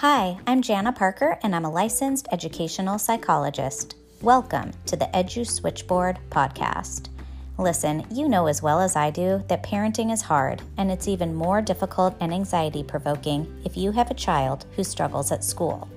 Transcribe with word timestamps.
Hi, 0.00 0.36
I'm 0.46 0.60
Jana 0.60 0.92
Parker, 0.92 1.38
and 1.42 1.56
I'm 1.56 1.64
a 1.64 1.70
licensed 1.70 2.28
educational 2.30 2.98
psychologist. 2.98 3.96
Welcome 4.20 4.72
to 4.84 4.94
the 4.94 5.06
Edu 5.14 5.48
Switchboard 5.48 6.18
podcast. 6.28 7.08
Listen, 7.56 8.04
you 8.10 8.28
know 8.28 8.46
as 8.46 8.60
well 8.60 8.78
as 8.78 8.94
I 8.94 9.08
do 9.08 9.42
that 9.48 9.62
parenting 9.62 10.12
is 10.12 10.20
hard, 10.20 10.60
and 10.76 10.92
it's 10.92 11.08
even 11.08 11.34
more 11.34 11.62
difficult 11.62 12.14
and 12.20 12.34
anxiety 12.34 12.82
provoking 12.82 13.50
if 13.64 13.74
you 13.74 13.90
have 13.90 14.10
a 14.10 14.14
child 14.14 14.66
who 14.76 14.84
struggles 14.84 15.32
at 15.32 15.42
school. 15.42 15.88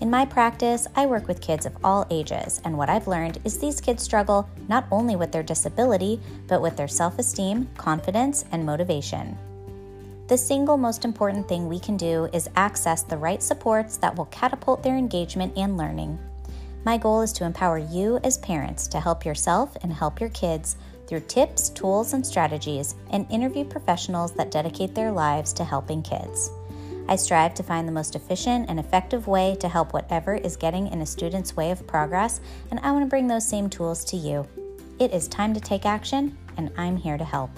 In 0.00 0.10
my 0.10 0.24
practice, 0.24 0.88
I 0.96 1.06
work 1.06 1.28
with 1.28 1.40
kids 1.40 1.66
of 1.66 1.76
all 1.84 2.08
ages, 2.10 2.60
and 2.64 2.76
what 2.76 2.90
I've 2.90 3.06
learned 3.06 3.38
is 3.44 3.58
these 3.58 3.80
kids 3.80 4.02
struggle 4.02 4.50
not 4.68 4.88
only 4.90 5.14
with 5.14 5.30
their 5.30 5.44
disability, 5.44 6.20
but 6.48 6.62
with 6.62 6.76
their 6.76 6.88
self 6.88 7.16
esteem, 7.20 7.68
confidence, 7.76 8.44
and 8.50 8.66
motivation. 8.66 9.38
The 10.30 10.38
single 10.38 10.76
most 10.76 11.04
important 11.04 11.48
thing 11.48 11.66
we 11.66 11.80
can 11.80 11.96
do 11.96 12.28
is 12.32 12.48
access 12.54 13.02
the 13.02 13.16
right 13.16 13.42
supports 13.42 13.96
that 13.96 14.14
will 14.14 14.26
catapult 14.26 14.80
their 14.80 14.96
engagement 14.96 15.58
and 15.58 15.76
learning. 15.76 16.20
My 16.84 16.98
goal 16.98 17.22
is 17.22 17.32
to 17.32 17.44
empower 17.44 17.78
you 17.78 18.20
as 18.22 18.38
parents 18.38 18.86
to 18.86 19.00
help 19.00 19.24
yourself 19.24 19.76
and 19.82 19.92
help 19.92 20.20
your 20.20 20.28
kids 20.28 20.76
through 21.08 21.22
tips, 21.26 21.68
tools, 21.70 22.12
and 22.12 22.24
strategies, 22.24 22.94
and 23.10 23.28
interview 23.28 23.64
professionals 23.64 24.30
that 24.34 24.52
dedicate 24.52 24.94
their 24.94 25.10
lives 25.10 25.52
to 25.54 25.64
helping 25.64 26.00
kids. 26.00 26.48
I 27.08 27.16
strive 27.16 27.54
to 27.54 27.64
find 27.64 27.88
the 27.88 27.92
most 27.92 28.14
efficient 28.14 28.70
and 28.70 28.78
effective 28.78 29.26
way 29.26 29.56
to 29.58 29.68
help 29.68 29.92
whatever 29.92 30.36
is 30.36 30.54
getting 30.54 30.86
in 30.92 31.00
a 31.00 31.06
student's 31.06 31.56
way 31.56 31.72
of 31.72 31.88
progress, 31.88 32.40
and 32.70 32.78
I 32.84 32.92
want 32.92 33.02
to 33.02 33.10
bring 33.10 33.26
those 33.26 33.48
same 33.48 33.68
tools 33.68 34.04
to 34.04 34.16
you. 34.16 34.46
It 35.00 35.12
is 35.12 35.26
time 35.26 35.54
to 35.54 35.60
take 35.60 35.84
action, 35.84 36.38
and 36.56 36.70
I'm 36.76 36.96
here 36.96 37.18
to 37.18 37.24
help. 37.24 37.50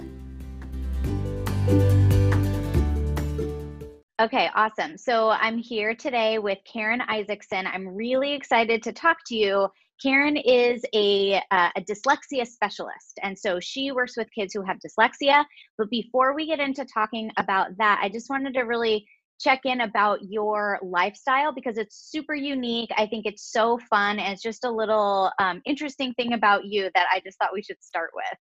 Okay, 4.23 4.49
awesome. 4.55 4.97
So 4.97 5.31
I'm 5.31 5.57
here 5.57 5.93
today 5.93 6.39
with 6.39 6.57
Karen 6.63 7.01
Isaacson. 7.01 7.67
I'm 7.67 7.85
really 7.85 8.31
excited 8.31 8.81
to 8.83 8.93
talk 8.93 9.17
to 9.25 9.35
you. 9.35 9.67
Karen 10.01 10.37
is 10.37 10.81
a, 10.95 11.41
uh, 11.51 11.69
a 11.75 11.81
dyslexia 11.81 12.47
specialist, 12.47 13.19
and 13.21 13.37
so 13.37 13.59
she 13.59 13.91
works 13.91 14.15
with 14.15 14.29
kids 14.33 14.53
who 14.53 14.61
have 14.61 14.77
dyslexia. 14.77 15.43
But 15.77 15.89
before 15.89 16.33
we 16.33 16.47
get 16.47 16.61
into 16.61 16.85
talking 16.85 17.31
about 17.35 17.75
that, 17.79 17.99
I 18.01 18.07
just 18.07 18.29
wanted 18.29 18.53
to 18.53 18.61
really 18.61 19.05
check 19.41 19.59
in 19.65 19.81
about 19.81 20.19
your 20.21 20.79
lifestyle 20.81 21.51
because 21.51 21.77
it's 21.77 22.09
super 22.09 22.33
unique. 22.33 22.91
I 22.95 23.07
think 23.07 23.25
it's 23.25 23.51
so 23.51 23.77
fun, 23.89 24.19
and 24.19 24.31
it's 24.31 24.41
just 24.41 24.63
a 24.63 24.71
little 24.71 25.33
um, 25.37 25.61
interesting 25.65 26.13
thing 26.13 26.31
about 26.31 26.63
you 26.63 26.89
that 26.95 27.07
I 27.11 27.19
just 27.19 27.37
thought 27.39 27.53
we 27.53 27.61
should 27.61 27.83
start 27.83 28.11
with. 28.15 28.39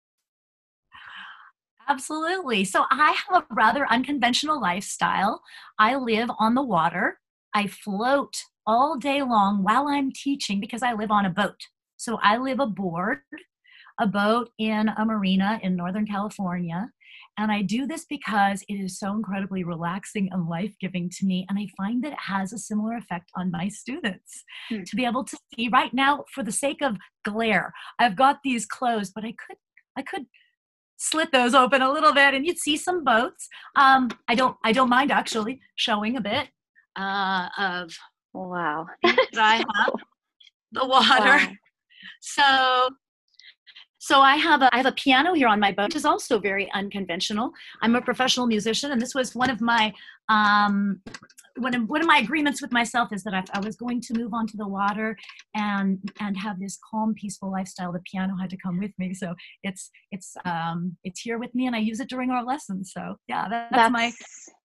Absolutely. 1.88 2.64
So 2.64 2.84
I 2.91 3.16
have 3.28 3.42
a 3.42 3.55
rather 3.55 3.86
unconventional 3.91 4.61
lifestyle. 4.61 5.42
I 5.78 5.97
live 5.97 6.30
on 6.38 6.55
the 6.55 6.62
water. 6.62 7.19
I 7.55 7.66
float 7.66 8.34
all 8.66 8.97
day 8.97 9.22
long 9.22 9.62
while 9.62 9.88
I'm 9.88 10.12
teaching 10.12 10.60
because 10.60 10.83
I 10.83 10.92
live 10.92 11.10
on 11.10 11.27
a 11.27 11.30
boat. 11.30 11.60
So 11.97 12.19
I 12.22 12.36
live 12.36 12.60
aboard 12.60 13.19
a 14.00 14.06
boat 14.06 14.50
in 14.58 14.88
a 14.88 15.05
marina 15.05 15.60
in 15.62 15.77
Northern 15.77 16.06
California. 16.06 16.91
And 17.38 17.50
I 17.50 17.62
do 17.62 17.86
this 17.86 18.05
because 18.05 18.62
it 18.69 18.75
is 18.75 18.98
so 18.98 19.12
incredibly 19.12 19.64
relaxing 19.64 20.28
and 20.33 20.48
life 20.48 20.75
giving 20.80 21.08
to 21.10 21.27
me. 21.27 21.47
And 21.48 21.58
I 21.58 21.66
find 21.77 22.03
that 22.05 22.12
it 22.12 22.19
has 22.19 22.53
a 22.53 22.58
similar 22.58 22.97
effect 22.97 23.30
on 23.36 23.50
my 23.50 23.69
students 23.69 24.44
hmm. 24.69 24.83
to 24.83 24.97
be 24.97 25.06
able 25.06 25.25
to 25.25 25.36
see 25.55 25.69
right 25.69 25.94
now, 25.94 26.25
for 26.34 26.42
the 26.42 26.53
sake 26.53 26.83
of 26.83 26.97
glare, 27.25 27.72
I've 27.98 28.16
got 28.16 28.41
these 28.44 28.66
closed, 28.66 29.12
but 29.14 29.25
I 29.25 29.34
could, 29.47 29.56
I 29.97 30.03
could 30.03 30.27
slit 31.03 31.33
those 31.33 31.55
open 31.55 31.83
a 31.83 31.92
little 31.92 32.12
bit 32.12 32.34
and 32.34 32.47
you'd 32.47 32.58
see 32.58 32.77
some 32.77 33.03
boats. 33.05 33.48
Um, 33.77 34.11
I 34.28 34.34
don't 34.34 34.56
I 34.64 34.72
don't 34.72 34.89
mind 34.89 35.11
actually 35.11 35.61
showing 35.75 36.17
a 36.17 36.20
bit 36.20 36.48
uh, 36.97 37.48
of 37.59 37.92
wow 38.33 38.86
I 39.05 39.65
have 39.76 39.94
the 40.72 40.87
water. 40.87 41.25
Wow. 41.25 41.53
So 42.21 42.88
so 44.02 44.20
I 44.20 44.34
have 44.34 44.62
a 44.62 44.74
I 44.74 44.78
have 44.78 44.86
a 44.86 44.92
piano 44.92 45.32
here 45.32 45.46
on 45.46 45.60
my 45.60 45.70
boat, 45.70 45.90
which 45.90 45.94
is 45.94 46.04
also 46.04 46.40
very 46.40 46.68
unconventional. 46.72 47.52
I'm 47.82 47.94
a 47.94 48.02
professional 48.02 48.48
musician, 48.48 48.90
and 48.90 49.00
this 49.00 49.14
was 49.14 49.36
one 49.36 49.48
of 49.48 49.60
my 49.60 49.94
um, 50.28 51.00
one 51.56 51.72
of, 51.72 51.88
one 51.88 52.00
of 52.00 52.08
my 52.08 52.18
agreements 52.18 52.60
with 52.60 52.72
myself 52.72 53.12
is 53.12 53.22
that 53.22 53.32
I, 53.32 53.44
I 53.54 53.60
was 53.60 53.76
going 53.76 54.00
to 54.00 54.14
move 54.14 54.34
onto 54.34 54.56
the 54.56 54.66
water 54.66 55.16
and 55.54 56.00
and 56.18 56.36
have 56.36 56.58
this 56.58 56.80
calm, 56.90 57.14
peaceful 57.14 57.52
lifestyle. 57.52 57.92
The 57.92 58.00
piano 58.00 58.34
had 58.40 58.50
to 58.50 58.56
come 58.56 58.80
with 58.80 58.90
me, 58.98 59.14
so 59.14 59.36
it's 59.62 59.88
it's 60.10 60.36
um, 60.44 60.96
it's 61.04 61.20
here 61.20 61.38
with 61.38 61.54
me, 61.54 61.69
and 61.69 61.76
I 61.76 61.78
use 61.78 62.00
it 62.00 62.08
during 62.08 62.32
our 62.32 62.44
lessons. 62.44 62.90
So 62.92 63.14
yeah, 63.28 63.48
that, 63.48 63.69
that's, 63.70 63.82
that's, 63.82 63.92
my 63.92 64.12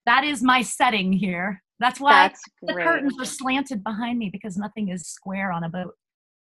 that 0.08 0.24
is 0.24 0.42
my 0.42 0.64
setting 0.64 1.14
here. 1.14 1.62
That's 1.80 2.00
why 2.00 2.14
that's 2.14 2.42
the 2.64 2.74
curtains 2.74 3.14
are 3.20 3.26
slanted 3.26 3.84
behind 3.84 4.18
me 4.18 4.32
because 4.32 4.58
nothing 4.58 4.90
is 4.90 5.06
square 5.06 5.52
on 5.52 5.64
a 5.64 5.70
boat. 5.70 5.94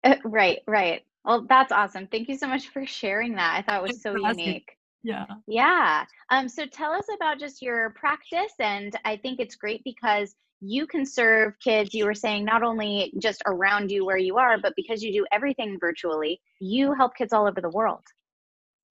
Uh, 0.06 0.16
right, 0.24 0.60
right. 0.68 1.04
Well, 1.28 1.46
that's 1.48 1.74
awesome. 1.74 2.08
Thank 2.08 2.30
you 2.30 2.38
so 2.38 2.48
much 2.48 2.70
for 2.70 2.86
sharing 2.86 3.36
that. 3.36 3.58
I 3.58 3.62
thought 3.62 3.84
it 3.84 3.88
was 3.90 4.02
so 4.02 4.16
unique. 4.16 4.78
Yeah. 5.04 5.26
Yeah. 5.46 6.06
Um, 6.32 6.48
so 6.48 6.66
tell 6.66 6.94
us 6.94 7.06
about 7.14 7.38
just 7.38 7.62
your 7.62 7.90
practice. 7.92 8.54
And 8.60 8.98
I 9.04 9.18
think 9.18 9.42
it's 9.42 9.56
great 9.56 9.84
because 9.84 10.34
you 10.62 10.88
can 10.88 11.06
serve 11.06 11.54
kids, 11.62 11.94
you 11.94 12.06
were 12.06 12.14
saying, 12.14 12.46
not 12.46 12.64
only 12.64 13.14
just 13.20 13.44
around 13.46 13.92
you 13.92 14.06
where 14.06 14.18
you 14.18 14.38
are, 14.38 14.58
but 14.58 14.74
because 14.78 15.04
you 15.04 15.12
do 15.12 15.26
everything 15.34 15.78
virtually, 15.80 16.40
you 16.62 16.94
help 16.94 17.16
kids 17.16 17.34
all 17.34 17.46
over 17.46 17.60
the 17.60 17.70
world. 17.70 18.02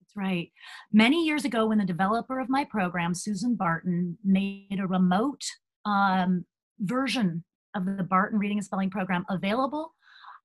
That's 0.00 0.14
right. 0.14 0.50
Many 0.92 1.24
years 1.24 1.46
ago, 1.46 1.66
when 1.66 1.78
the 1.78 1.84
developer 1.84 2.38
of 2.38 2.50
my 2.50 2.64
program, 2.64 3.14
Susan 3.14 3.56
Barton, 3.56 4.18
made 4.22 4.78
a 4.78 4.86
remote 4.86 5.42
um, 5.86 6.44
version 6.80 7.44
of 7.74 7.86
the 7.86 8.04
Barton 8.04 8.38
Reading 8.38 8.58
and 8.58 8.64
Spelling 8.64 8.90
Program 8.90 9.24
available 9.30 9.94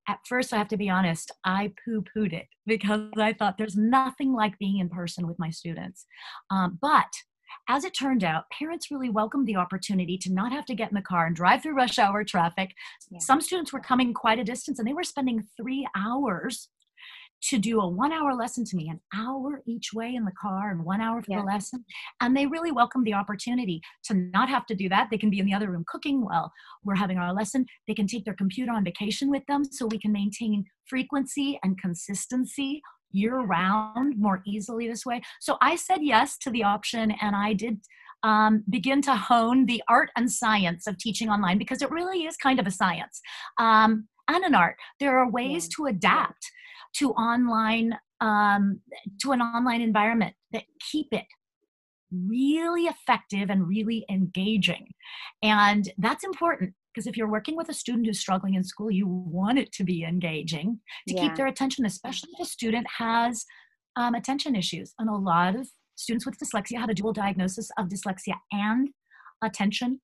at 0.07 0.19
first, 0.27 0.53
I 0.53 0.57
have 0.57 0.67
to 0.69 0.77
be 0.77 0.89
honest, 0.89 1.31
I 1.45 1.73
poo 1.83 2.03
pooed 2.15 2.33
it 2.33 2.47
because 2.65 3.11
I 3.17 3.33
thought 3.33 3.57
there's 3.57 3.77
nothing 3.77 4.33
like 4.33 4.57
being 4.59 4.79
in 4.79 4.89
person 4.89 5.27
with 5.27 5.39
my 5.39 5.49
students. 5.49 6.05
Um, 6.49 6.77
but 6.81 7.07
as 7.69 7.83
it 7.83 7.93
turned 7.93 8.23
out, 8.23 8.45
parents 8.49 8.91
really 8.91 9.09
welcomed 9.09 9.47
the 9.47 9.55
opportunity 9.55 10.17
to 10.17 10.33
not 10.33 10.51
have 10.51 10.65
to 10.65 10.75
get 10.75 10.89
in 10.89 10.95
the 10.95 11.01
car 11.01 11.25
and 11.25 11.35
drive 11.35 11.61
through 11.61 11.75
rush 11.75 11.99
hour 11.99 12.23
traffic. 12.23 12.73
Yeah. 13.09 13.19
Some 13.19 13.41
students 13.41 13.71
were 13.71 13.79
coming 13.79 14.13
quite 14.13 14.39
a 14.39 14.43
distance 14.43 14.79
and 14.79 14.87
they 14.87 14.93
were 14.93 15.03
spending 15.03 15.43
three 15.57 15.87
hours 15.95 16.69
to 17.43 17.57
do 17.57 17.81
a 17.81 17.87
one 17.87 18.11
hour 18.11 18.33
lesson 18.33 18.63
to 18.65 18.75
me, 18.75 18.89
an 18.89 18.99
hour 19.13 19.61
each 19.65 19.93
way 19.93 20.15
in 20.15 20.25
the 20.25 20.31
car 20.39 20.71
and 20.71 20.85
one 20.85 21.01
hour 21.01 21.21
for 21.21 21.31
yeah. 21.31 21.39
the 21.39 21.45
lesson. 21.45 21.83
And 22.19 22.35
they 22.35 22.45
really 22.45 22.71
welcome 22.71 23.03
the 23.03 23.13
opportunity 23.13 23.81
to 24.05 24.13
not 24.13 24.49
have 24.49 24.65
to 24.67 24.75
do 24.75 24.89
that. 24.89 25.07
They 25.09 25.17
can 25.17 25.29
be 25.29 25.39
in 25.39 25.45
the 25.45 25.53
other 25.53 25.71
room 25.71 25.85
cooking 25.87 26.23
while 26.23 26.51
we're 26.83 26.95
having 26.95 27.17
our 27.17 27.33
lesson. 27.33 27.65
They 27.87 27.93
can 27.93 28.07
take 28.07 28.25
their 28.25 28.35
computer 28.35 28.71
on 28.71 28.83
vacation 28.83 29.29
with 29.29 29.43
them 29.47 29.63
so 29.63 29.87
we 29.87 29.99
can 29.99 30.11
maintain 30.11 30.65
frequency 30.87 31.59
and 31.63 31.79
consistency 31.79 32.81
year 33.11 33.39
round 33.39 34.17
more 34.17 34.41
easily 34.45 34.87
this 34.87 35.05
way. 35.05 35.21
So 35.39 35.57
I 35.61 35.75
said 35.75 35.99
yes 36.01 36.37
to 36.39 36.49
the 36.49 36.63
option 36.63 37.11
and 37.21 37.35
I 37.35 37.53
did 37.53 37.79
um, 38.23 38.63
begin 38.69 39.01
to 39.03 39.15
hone 39.15 39.65
the 39.65 39.81
art 39.89 40.11
and 40.15 40.31
science 40.31 40.87
of 40.87 40.97
teaching 40.97 41.29
online 41.29 41.57
because 41.57 41.81
it 41.81 41.91
really 41.91 42.25
is 42.25 42.37
kind 42.37 42.59
of 42.59 42.67
a 42.67 42.71
science 42.71 43.19
um, 43.57 44.07
and 44.27 44.43
an 44.43 44.55
art. 44.55 44.75
There 44.99 45.17
are 45.17 45.29
ways 45.29 45.65
yeah. 45.65 45.75
to 45.77 45.85
adapt 45.87 46.51
to 46.93 47.11
online 47.11 47.97
um, 48.19 48.79
to 49.21 49.31
an 49.31 49.41
online 49.41 49.81
environment 49.81 50.35
that 50.51 50.63
keep 50.91 51.07
it 51.11 51.25
really 52.11 52.83
effective 52.83 53.49
and 53.49 53.67
really 53.67 54.05
engaging 54.09 54.87
and 55.41 55.91
that's 55.97 56.25
important 56.25 56.73
because 56.93 57.07
if 57.07 57.15
you're 57.15 57.29
working 57.29 57.55
with 57.55 57.69
a 57.69 57.73
student 57.73 58.05
who's 58.05 58.19
struggling 58.19 58.55
in 58.55 58.63
school 58.63 58.91
you 58.91 59.07
want 59.07 59.57
it 59.57 59.71
to 59.71 59.85
be 59.85 60.03
engaging 60.03 60.77
to 61.07 61.15
yeah. 61.15 61.21
keep 61.21 61.35
their 61.35 61.47
attention 61.47 61.85
especially 61.85 62.29
if 62.33 62.45
a 62.45 62.49
student 62.49 62.85
has 62.97 63.45
um, 63.95 64.13
attention 64.13 64.55
issues 64.55 64.93
and 64.99 65.09
a 65.09 65.15
lot 65.15 65.55
of 65.55 65.67
students 65.95 66.25
with 66.25 66.37
dyslexia 66.37 66.77
have 66.77 66.89
a 66.89 66.93
dual 66.93 67.13
diagnosis 67.13 67.69
of 67.77 67.87
dyslexia 67.87 68.35
and 68.51 68.89
attention 69.41 70.01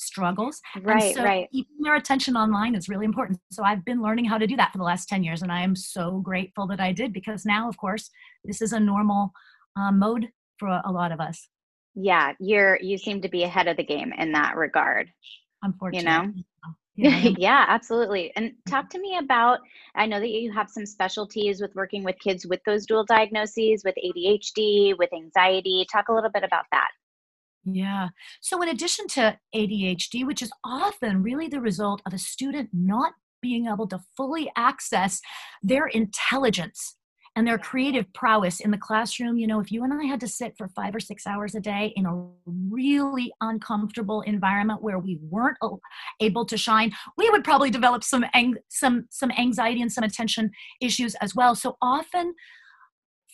struggles. 0.00 0.60
Right, 0.80 1.02
and 1.02 1.14
so 1.16 1.24
right. 1.24 1.48
Keeping 1.52 1.82
their 1.82 1.94
attention 1.94 2.36
online 2.36 2.74
is 2.74 2.88
really 2.88 3.04
important. 3.04 3.38
So 3.50 3.62
I've 3.62 3.84
been 3.84 4.02
learning 4.02 4.24
how 4.24 4.38
to 4.38 4.46
do 4.46 4.56
that 4.56 4.72
for 4.72 4.78
the 4.78 4.84
last 4.84 5.08
10 5.08 5.22
years, 5.22 5.42
and 5.42 5.52
I 5.52 5.62
am 5.62 5.76
so 5.76 6.20
grateful 6.20 6.66
that 6.68 6.80
I 6.80 6.92
did 6.92 7.12
because 7.12 7.44
now, 7.44 7.68
of 7.68 7.76
course, 7.76 8.10
this 8.44 8.62
is 8.62 8.72
a 8.72 8.80
normal 8.80 9.32
uh, 9.76 9.92
mode 9.92 10.28
for 10.58 10.68
a, 10.68 10.82
a 10.86 10.92
lot 10.92 11.12
of 11.12 11.20
us. 11.20 11.48
Yeah, 11.94 12.32
you're 12.38 12.78
you 12.80 12.98
seem 12.98 13.20
to 13.22 13.28
be 13.28 13.42
ahead 13.42 13.66
of 13.66 13.76
the 13.76 13.84
game 13.84 14.12
in 14.16 14.32
that 14.32 14.56
regard. 14.56 15.10
Unfortunately. 15.62 16.10
You 16.10 16.44
know? 16.66 16.74
Yeah, 16.96 17.18
yeah, 17.38 17.64
absolutely. 17.68 18.30
And 18.36 18.52
talk 18.68 18.90
to 18.90 18.98
me 18.98 19.16
about 19.16 19.60
I 19.94 20.06
know 20.06 20.20
that 20.20 20.28
you 20.28 20.52
have 20.52 20.68
some 20.68 20.84
specialties 20.84 21.60
with 21.60 21.74
working 21.74 22.04
with 22.04 22.18
kids 22.18 22.44
with 22.46 22.60
those 22.66 22.84
dual 22.84 23.04
diagnoses, 23.04 23.84
with 23.84 23.94
ADHD, 24.04 24.98
with 24.98 25.10
anxiety. 25.14 25.86
Talk 25.90 26.08
a 26.08 26.12
little 26.12 26.30
bit 26.30 26.44
about 26.44 26.66
that. 26.72 26.90
Yeah. 27.64 28.08
So, 28.40 28.60
in 28.62 28.68
addition 28.68 29.06
to 29.08 29.38
ADHD, 29.54 30.26
which 30.26 30.42
is 30.42 30.50
often 30.64 31.22
really 31.22 31.48
the 31.48 31.60
result 31.60 32.00
of 32.06 32.14
a 32.14 32.18
student 32.18 32.70
not 32.72 33.12
being 33.42 33.66
able 33.66 33.86
to 33.88 34.00
fully 34.16 34.50
access 34.56 35.20
their 35.62 35.86
intelligence 35.86 36.96
and 37.36 37.46
their 37.46 37.58
creative 37.58 38.12
prowess 38.12 38.60
in 38.60 38.70
the 38.70 38.78
classroom. 38.78 39.38
You 39.38 39.46
know, 39.46 39.60
if 39.60 39.70
you 39.70 39.84
and 39.84 39.94
I 39.94 40.04
had 40.04 40.20
to 40.20 40.28
sit 40.28 40.54
for 40.58 40.68
five 40.68 40.94
or 40.94 41.00
six 41.00 41.26
hours 41.26 41.54
a 41.54 41.60
day 41.60 41.92
in 41.96 42.06
a 42.06 42.26
really 42.46 43.32
uncomfortable 43.40 44.22
environment 44.22 44.82
where 44.82 44.98
we 44.98 45.18
weren't 45.22 45.56
able 46.20 46.44
to 46.46 46.56
shine, 46.56 46.92
we 47.16 47.30
would 47.30 47.44
probably 47.44 47.70
develop 47.70 48.02
some 48.04 48.24
ang- 48.34 48.58
some 48.68 49.06
some 49.10 49.30
anxiety 49.32 49.80
and 49.80 49.92
some 49.92 50.04
attention 50.04 50.50
issues 50.80 51.14
as 51.16 51.34
well. 51.34 51.54
So 51.54 51.76
often, 51.80 52.34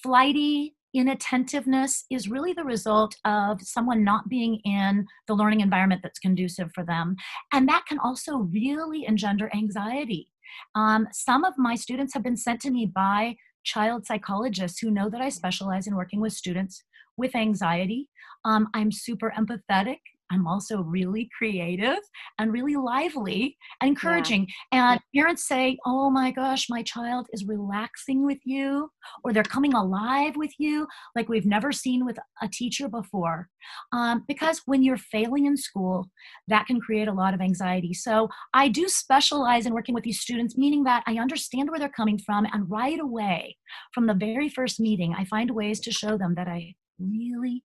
flighty 0.03 0.76
inattentiveness 0.97 2.05
is 2.11 2.29
really 2.29 2.53
the 2.53 2.65
result 2.65 3.17
of 3.25 3.61
someone 3.61 4.03
not 4.03 4.29
being 4.29 4.61
in 4.65 5.07
the 5.27 5.35
learning 5.35 5.61
environment 5.61 6.01
that's 6.03 6.19
conducive 6.19 6.71
for 6.75 6.85
them. 6.85 7.17
And 7.53 7.69
that 7.69 7.85
can 7.87 7.99
also 7.99 8.39
really 8.39 9.05
engender 9.07 9.51
anxiety. 9.55 10.29
Um, 10.75 11.07
some 11.13 11.45
of 11.45 11.55
my 11.59 11.75
students 11.75 12.15
have 12.15 12.23
been 12.23 12.37
sent 12.37 12.61
to 12.63 12.71
me 12.71 12.87
by 12.87 13.37
child 13.63 14.07
psychologists 14.07 14.79
who 14.79 14.91
know 14.91 15.11
that 15.11 15.21
I 15.21 15.29
specialize 15.29 15.87
in 15.87 15.97
working 15.97 16.21
with 16.21 16.33
students 16.33 16.83
with 17.17 17.35
anxiety. 17.35 18.09
Um, 18.45 18.69
I'm 18.75 18.93
super 18.93 19.33
empathetic 19.37 19.99
I'm 20.31 20.47
also 20.47 20.83
really 20.83 21.29
creative 21.37 21.99
and 22.39 22.53
really 22.53 22.77
lively 22.77 23.57
and 23.81 23.91
encouraging. 23.91 24.49
Yeah. 24.73 24.93
And 24.93 25.01
parents 25.15 25.47
say, 25.47 25.79
Oh 25.87 26.11
my 26.11 26.31
gosh, 26.31 26.67
my 26.69 26.83
child 26.83 27.29
is 27.33 27.47
relaxing 27.47 28.25
with 28.25 28.39
you, 28.45 28.91
or 29.25 29.33
they're 29.33 29.43
coming 29.43 29.75
alive 29.75 30.37
with 30.37 30.53
you 30.59 30.87
like 31.15 31.29
we've 31.29 31.47
never 31.47 31.73
seen 31.73 32.05
with 32.05 32.19
a 32.43 32.49
teacher 32.49 32.89
before. 32.89 33.49
Um, 33.93 34.25
because 34.27 34.63
when 34.67 34.83
you're 34.83 34.97
failing 34.97 35.47
in 35.47 35.57
school, 35.57 36.09
that 36.49 36.67
can 36.67 36.81
create 36.81 37.09
a 37.09 37.13
lot 37.13 37.35
of 37.35 37.41
anxiety. 37.41 37.95
So 37.95 38.29
I 38.55 38.69
do 38.69 38.89
specialize 38.89 39.67
in 39.67 39.75
working 39.75 39.95
with 39.95 40.05
these 40.05 40.21
students, 40.21 40.57
meaning 40.57 40.85
that 40.85 41.05
I 41.07 41.19
understand 41.19 41.71
where 41.71 41.79
they're 41.79 41.89
coming 41.89 42.19
from. 42.19 42.47
And 42.53 42.71
right 42.71 43.01
away, 43.01 43.57
from 43.93 44.07
the 44.07 44.15
very 44.15 44.49
first 44.49 44.81
meeting, 44.81 45.15
I 45.17 45.25
find 45.25 45.51
ways 45.51 45.81
to 45.81 45.93
show 45.93 46.19
them 46.19 46.35
that 46.35 46.49
I 46.49 46.75
really 46.99 47.63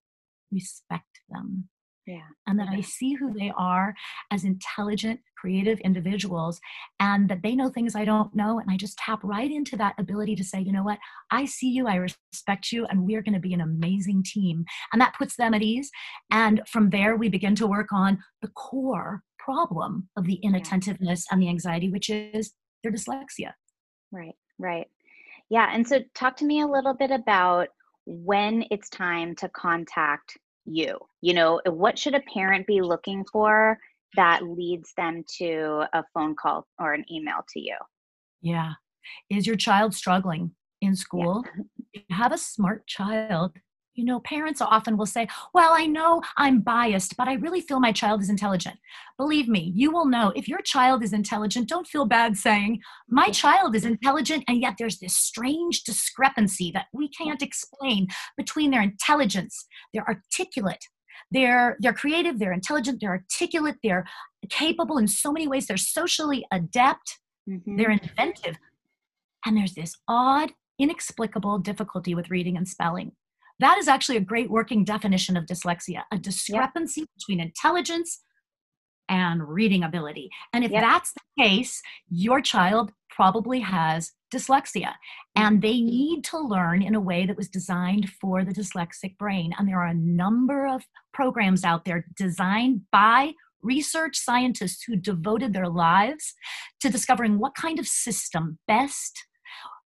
respect 0.51 1.21
them 1.29 1.69
yeah. 2.11 2.27
and 2.47 2.59
that 2.59 2.67
I 2.69 2.81
see 2.81 3.13
who 3.13 3.33
they 3.33 3.51
are 3.57 3.93
as 4.31 4.43
intelligent, 4.43 5.19
creative 5.37 5.79
individuals, 5.79 6.59
and 6.99 7.29
that 7.29 7.41
they 7.41 7.55
know 7.55 7.69
things 7.69 7.95
I 7.95 8.05
don't 8.05 8.35
know. 8.35 8.59
And 8.59 8.69
I 8.69 8.77
just 8.77 8.97
tap 8.97 9.19
right 9.23 9.49
into 9.49 9.77
that 9.77 9.95
ability 9.97 10.35
to 10.35 10.43
say, 10.43 10.59
you 10.59 10.71
know 10.71 10.83
what, 10.83 10.99
I 11.31 11.45
see 11.45 11.69
you, 11.69 11.87
I 11.87 11.95
respect 11.95 12.71
you, 12.71 12.85
and 12.85 13.05
we're 13.05 13.21
going 13.21 13.33
to 13.33 13.39
be 13.39 13.53
an 13.53 13.61
amazing 13.61 14.23
team. 14.23 14.65
And 14.91 15.01
that 15.01 15.15
puts 15.17 15.35
them 15.37 15.53
at 15.53 15.61
ease. 15.61 15.89
And 16.31 16.61
from 16.67 16.89
there, 16.89 17.15
we 17.15 17.29
begin 17.29 17.55
to 17.55 17.67
work 17.67 17.91
on 17.91 18.19
the 18.41 18.49
core 18.49 19.23
problem 19.39 20.09
of 20.17 20.25
the 20.25 20.39
inattentiveness 20.43 21.25
and 21.31 21.41
the 21.41 21.49
anxiety, 21.49 21.89
which 21.89 22.09
is 22.09 22.51
their 22.83 22.91
dyslexia. 22.91 23.53
Right, 24.11 24.35
right. 24.59 24.87
Yeah. 25.49 25.69
And 25.73 25.87
so, 25.87 25.99
talk 26.15 26.35
to 26.37 26.45
me 26.45 26.61
a 26.61 26.67
little 26.67 26.93
bit 26.93 27.11
about 27.11 27.69
when 28.05 28.65
it's 28.71 28.89
time 28.89 29.35
to 29.35 29.49
contact 29.49 30.37
you 30.65 30.97
you 31.21 31.33
know 31.33 31.59
what 31.65 31.97
should 31.97 32.15
a 32.15 32.21
parent 32.33 32.67
be 32.67 32.81
looking 32.81 33.25
for 33.31 33.77
that 34.15 34.43
leads 34.43 34.93
them 34.97 35.23
to 35.37 35.83
a 35.93 36.03
phone 36.13 36.35
call 36.35 36.67
or 36.79 36.93
an 36.93 37.05
email 37.11 37.39
to 37.53 37.59
you? 37.59 37.77
Yeah. 38.41 38.73
Is 39.29 39.47
your 39.47 39.55
child 39.55 39.95
struggling 39.95 40.51
in 40.81 40.95
school 40.95 41.43
yeah. 41.93 42.01
you 42.09 42.15
have 42.15 42.33
a 42.33 42.37
smart 42.37 42.85
child 42.87 43.53
you 43.93 44.05
know, 44.05 44.19
parents 44.21 44.61
often 44.61 44.97
will 44.97 45.05
say, 45.05 45.27
Well, 45.53 45.73
I 45.73 45.85
know 45.85 46.21
I'm 46.37 46.61
biased, 46.61 47.17
but 47.17 47.27
I 47.27 47.33
really 47.33 47.61
feel 47.61 47.79
my 47.79 47.91
child 47.91 48.21
is 48.21 48.29
intelligent. 48.29 48.77
Believe 49.17 49.47
me, 49.47 49.71
you 49.75 49.91
will 49.91 50.05
know 50.05 50.31
if 50.35 50.47
your 50.47 50.61
child 50.61 51.03
is 51.03 51.13
intelligent, 51.13 51.69
don't 51.69 51.87
feel 51.87 52.05
bad 52.05 52.37
saying, 52.37 52.81
My 53.09 53.29
child 53.29 53.75
is 53.75 53.85
intelligent, 53.85 54.43
and 54.47 54.61
yet 54.61 54.75
there's 54.77 54.99
this 54.99 55.15
strange 55.15 55.83
discrepancy 55.83 56.71
that 56.73 56.85
we 56.93 57.09
can't 57.09 57.41
explain 57.41 58.07
between 58.37 58.71
their 58.71 58.81
intelligence, 58.81 59.67
their 59.93 60.07
articulate, 60.07 60.85
they're 61.31 61.77
they're 61.79 61.93
creative 61.93 62.39
they're 62.39 62.51
intelligent 62.51 62.99
they're 62.99 63.11
articulate 63.11 63.75
they're 63.83 64.05
capable 64.49 64.97
in 64.97 65.07
so 65.07 65.31
many 65.31 65.47
ways 65.47 65.65
they're 65.67 65.77
socially 65.77 66.45
adept 66.51 67.19
mm-hmm. 67.49 67.77
they're 67.77 67.91
inventive 67.91 68.57
and 69.45 69.57
there's 69.57 69.73
this 69.73 69.95
odd 70.07 70.51
inexplicable 70.77 71.59
difficulty 71.59 72.13
with 72.15 72.29
reading 72.29 72.57
and 72.57 72.67
spelling 72.67 73.11
that 73.61 73.77
is 73.77 73.87
actually 73.87 74.17
a 74.17 74.21
great 74.21 74.49
working 74.49 74.83
definition 74.83 75.37
of 75.37 75.45
dyslexia 75.45 76.03
a 76.11 76.17
discrepancy 76.17 77.01
yep. 77.01 77.09
between 77.17 77.39
intelligence 77.39 78.21
and 79.09 79.47
reading 79.47 79.83
ability. 79.83 80.29
And 80.53 80.63
if 80.63 80.71
yep. 80.71 80.81
that's 80.81 81.13
the 81.13 81.43
case, 81.43 81.81
your 82.09 82.41
child 82.41 82.91
probably 83.09 83.59
has 83.59 84.11
dyslexia 84.33 84.93
and 85.35 85.61
they 85.61 85.73
mm-hmm. 85.73 85.85
need 85.85 86.23
to 86.23 86.39
learn 86.39 86.81
in 86.81 86.95
a 86.95 87.01
way 87.01 87.25
that 87.25 87.35
was 87.35 87.49
designed 87.49 88.09
for 88.21 88.45
the 88.45 88.53
dyslexic 88.53 89.17
brain. 89.17 89.53
And 89.57 89.67
there 89.67 89.79
are 89.79 89.87
a 89.87 89.93
number 89.93 90.65
of 90.65 90.83
programs 91.13 91.65
out 91.65 91.83
there 91.83 92.05
designed 92.15 92.81
by 92.91 93.33
research 93.61 94.17
scientists 94.17 94.83
who 94.83 94.95
devoted 94.95 95.53
their 95.53 95.67
lives 95.67 96.33
to 96.79 96.89
discovering 96.89 97.37
what 97.37 97.53
kind 97.53 97.79
of 97.79 97.87
system 97.87 98.57
best 98.67 99.25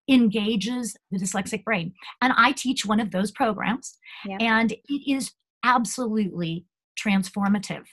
engages 0.07 0.95
the 1.11 1.19
dyslexic 1.19 1.63
brain. 1.63 1.93
And 2.21 2.33
I 2.37 2.51
teach 2.51 2.85
one 2.85 2.99
of 2.99 3.11
those 3.11 3.31
programs, 3.31 3.97
yeah. 4.25 4.37
and 4.39 4.71
it 4.71 5.11
is 5.11 5.31
absolutely 5.63 6.65
transformative. 6.99 7.85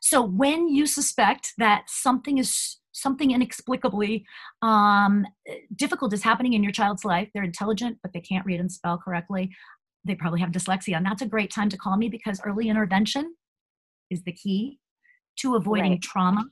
So 0.00 0.22
when 0.22 0.68
you 0.68 0.86
suspect 0.86 1.52
that 1.58 1.84
something 1.88 2.38
is 2.38 2.78
something 2.92 3.30
inexplicably 3.30 4.24
um, 4.62 5.26
difficult 5.74 6.14
is 6.14 6.22
happening 6.22 6.54
in 6.54 6.62
your 6.62 6.72
child's 6.72 7.04
life, 7.04 7.28
they're 7.34 7.42
intelligent, 7.42 7.98
but 8.02 8.12
they 8.14 8.20
can't 8.20 8.46
read 8.46 8.58
and 8.58 8.72
spell 8.72 8.96
correctly. 8.96 9.50
They 10.04 10.14
probably 10.14 10.40
have 10.40 10.50
dyslexia. 10.50 10.96
And 10.96 11.04
that's 11.04 11.20
a 11.20 11.26
great 11.26 11.52
time 11.52 11.68
to 11.70 11.76
call 11.76 11.98
me 11.98 12.08
because 12.08 12.40
early 12.44 12.68
intervention 12.68 13.34
is 14.10 14.22
the 14.22 14.32
key 14.32 14.78
to 15.40 15.56
avoiding 15.56 15.92
right. 15.92 16.02
trauma 16.02 16.46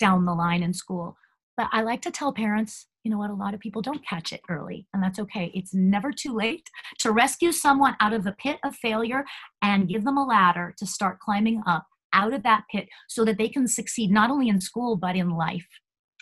down 0.00 0.24
the 0.24 0.34
line 0.34 0.62
in 0.62 0.72
school. 0.72 1.16
But 1.56 1.68
I 1.72 1.82
like 1.82 2.00
to 2.02 2.10
tell 2.10 2.32
parents 2.32 2.86
you 3.04 3.10
know 3.10 3.18
what, 3.18 3.30
a 3.30 3.34
lot 3.34 3.54
of 3.54 3.60
people 3.60 3.82
don't 3.82 4.06
catch 4.06 4.32
it 4.32 4.40
early, 4.48 4.86
and 4.94 5.02
that's 5.02 5.18
okay. 5.18 5.50
It's 5.54 5.74
never 5.74 6.12
too 6.12 6.34
late 6.34 6.68
to 7.00 7.12
rescue 7.12 7.52
someone 7.52 7.96
out 8.00 8.12
of 8.12 8.24
the 8.24 8.32
pit 8.32 8.58
of 8.64 8.76
failure 8.76 9.24
and 9.60 9.88
give 9.88 10.04
them 10.04 10.18
a 10.18 10.24
ladder 10.24 10.74
to 10.78 10.86
start 10.86 11.20
climbing 11.20 11.62
up 11.66 11.86
out 12.12 12.32
of 12.32 12.42
that 12.42 12.64
pit 12.70 12.88
so 13.08 13.24
that 13.24 13.38
they 13.38 13.48
can 13.48 13.66
succeed 13.66 14.10
not 14.10 14.30
only 14.30 14.48
in 14.48 14.60
school 14.60 14.96
but 14.96 15.16
in 15.16 15.30
life. 15.30 15.66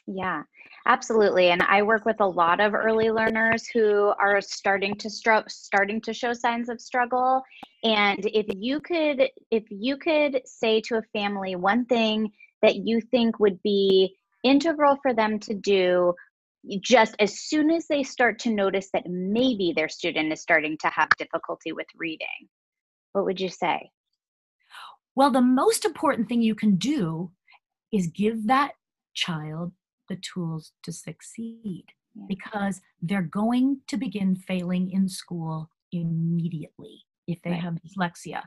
Yeah, 0.07 0.43
absolutely. 0.87 1.51
And 1.51 1.63
I 1.63 1.83
work 1.83 2.05
with 2.05 2.21
a 2.21 2.27
lot 2.27 2.61
of 2.61 2.75
early 2.75 3.11
learners 3.11 3.69
who 3.69 4.13
are 4.19 4.41
starting 4.41 4.97
to 4.97 5.11
str- 5.11 5.49
starting 5.49 6.01
to 6.03 6.15
show 6.15 6.33
signs 6.33 6.69
of 6.69 6.81
struggle. 6.81 7.43
And 7.85 8.25
if 8.27 8.47
you 8.57 8.81
could 8.81 9.29
if 9.51 9.65
you 9.71 9.97
could 9.97 10.41
say 10.47 10.81
to 10.83 10.97
a 10.97 11.03
family 11.13 11.55
one 11.55 11.85
thing 11.87 12.31
that 12.63 12.77
you 12.77 13.01
think 13.01 13.39
would 13.39 13.63
be 13.63 14.17
integral 14.43 14.97
for 15.03 15.15
them 15.15 15.39
to 15.41 15.55
do 15.55 16.15
just 16.81 17.15
as 17.19 17.41
soon 17.41 17.71
as 17.71 17.87
they 17.87 18.03
start 18.03 18.39
to 18.41 18.51
notice 18.51 18.91
that 18.93 19.07
maybe 19.07 19.73
their 19.75 19.89
student 19.89 20.33
is 20.33 20.43
starting 20.43 20.77
to 20.79 20.89
have 20.89 21.09
difficulty 21.19 21.73
with 21.73 21.87
reading, 21.97 22.49
what 23.13 23.25
would 23.25 23.41
you 23.41 23.49
say? 23.49 23.91
Well, 25.15 25.31
the 25.31 25.41
most 25.41 25.85
important 25.85 26.29
thing 26.29 26.43
you 26.43 26.55
can 26.55 26.77
do 26.77 27.31
is 27.93 28.07
give 28.09 28.47
that 28.47 28.73
child 29.15 29.73
the 30.09 30.17
tools 30.17 30.73
to 30.83 30.93
succeed 30.93 31.85
because 32.29 32.81
they're 33.03 33.23
going 33.23 33.81
to 33.89 33.97
begin 33.97 34.37
failing 34.37 34.91
in 34.91 35.09
school 35.09 35.71
immediately 35.93 37.05
if 37.27 37.41
they 37.43 37.51
right. 37.51 37.61
have 37.61 37.75
dyslexia. 37.75 38.43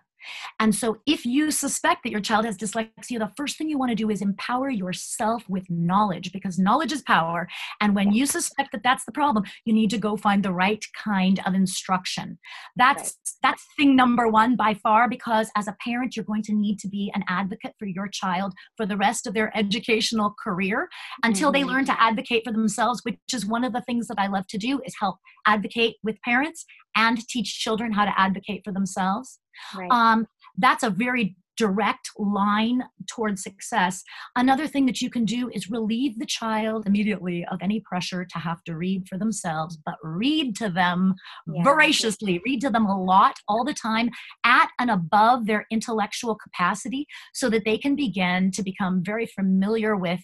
And 0.59 0.73
so, 0.73 0.97
if 1.05 1.25
you 1.25 1.51
suspect 1.51 2.03
that 2.03 2.11
your 2.11 2.21
child 2.21 2.45
has 2.45 2.57
dyslexia, 2.57 3.19
the 3.19 3.31
first 3.37 3.57
thing 3.57 3.69
you 3.69 3.77
want 3.77 3.89
to 3.89 3.95
do 3.95 4.09
is 4.09 4.21
empower 4.21 4.69
yourself 4.69 5.43
with 5.49 5.69
knowledge 5.69 6.31
because 6.31 6.59
knowledge 6.59 6.91
is 6.91 7.01
power. 7.01 7.47
And 7.81 7.95
when 7.95 8.11
you 8.11 8.25
suspect 8.25 8.71
that 8.71 8.83
that's 8.83 9.05
the 9.05 9.11
problem, 9.11 9.43
you 9.65 9.73
need 9.73 9.89
to 9.91 9.97
go 9.97 10.17
find 10.17 10.43
the 10.43 10.53
right 10.53 10.83
kind 11.03 11.41
of 11.45 11.53
instruction. 11.53 12.37
That's 12.75 13.01
right. 13.01 13.13
that's 13.41 13.65
thing 13.77 13.95
number 13.95 14.27
one 14.27 14.55
by 14.55 14.73
far 14.75 15.09
because 15.09 15.49
as 15.55 15.67
a 15.67 15.75
parent, 15.83 16.15
you're 16.15 16.25
going 16.25 16.43
to 16.43 16.53
need 16.53 16.79
to 16.79 16.87
be 16.87 17.11
an 17.15 17.23
advocate 17.27 17.73
for 17.79 17.85
your 17.85 18.07
child 18.07 18.53
for 18.77 18.85
the 18.85 18.97
rest 18.97 19.27
of 19.27 19.33
their 19.33 19.55
educational 19.57 20.35
career 20.43 20.87
until 21.23 21.51
mm-hmm. 21.51 21.67
they 21.67 21.73
learn 21.73 21.85
to 21.85 22.01
advocate 22.01 22.43
for 22.45 22.51
themselves, 22.51 23.01
which 23.03 23.17
is 23.33 23.45
one 23.45 23.63
of 23.63 23.73
the 23.73 23.81
things 23.81 24.07
that 24.07 24.19
I 24.19 24.27
love 24.27 24.47
to 24.47 24.57
do 24.57 24.81
is 24.85 24.95
help 24.99 25.17
advocate 25.45 25.95
with 26.03 26.21
parents 26.21 26.65
and 26.95 27.19
teach 27.27 27.59
children 27.59 27.91
how 27.91 28.05
to 28.05 28.19
advocate 28.19 28.61
for 28.63 28.71
themselves. 28.71 29.39
Right. 29.75 29.89
Um, 29.91 30.27
that's 30.57 30.83
a 30.83 30.89
very 30.89 31.35
direct 31.57 32.09
line 32.17 32.83
towards 33.07 33.43
success. 33.43 34.03
Another 34.35 34.67
thing 34.67 34.85
that 34.85 35.01
you 35.01 35.09
can 35.09 35.25
do 35.25 35.49
is 35.53 35.69
relieve 35.69 36.17
the 36.17 36.25
child 36.25 36.87
immediately 36.87 37.45
of 37.51 37.59
any 37.61 37.79
pressure 37.81 38.25
to 38.25 38.39
have 38.39 38.63
to 38.63 38.75
read 38.75 39.07
for 39.07 39.17
themselves, 39.17 39.77
but 39.85 39.95
read 40.03 40.55
to 40.57 40.69
them 40.69 41.13
yeah. 41.47 41.63
voraciously, 41.63 42.41
read 42.45 42.61
to 42.61 42.69
them 42.69 42.85
a 42.85 43.03
lot 43.03 43.35
all 43.47 43.63
the 43.63 43.73
time 43.73 44.09
at 44.43 44.69
and 44.79 44.89
above 44.89 45.45
their 45.45 45.65
intellectual 45.71 46.35
capacity 46.35 47.05
so 47.33 47.49
that 47.49 47.65
they 47.65 47.77
can 47.77 47.95
begin 47.95 48.51
to 48.51 48.63
become 48.63 49.03
very 49.03 49.27
familiar 49.27 49.95
with 49.95 50.21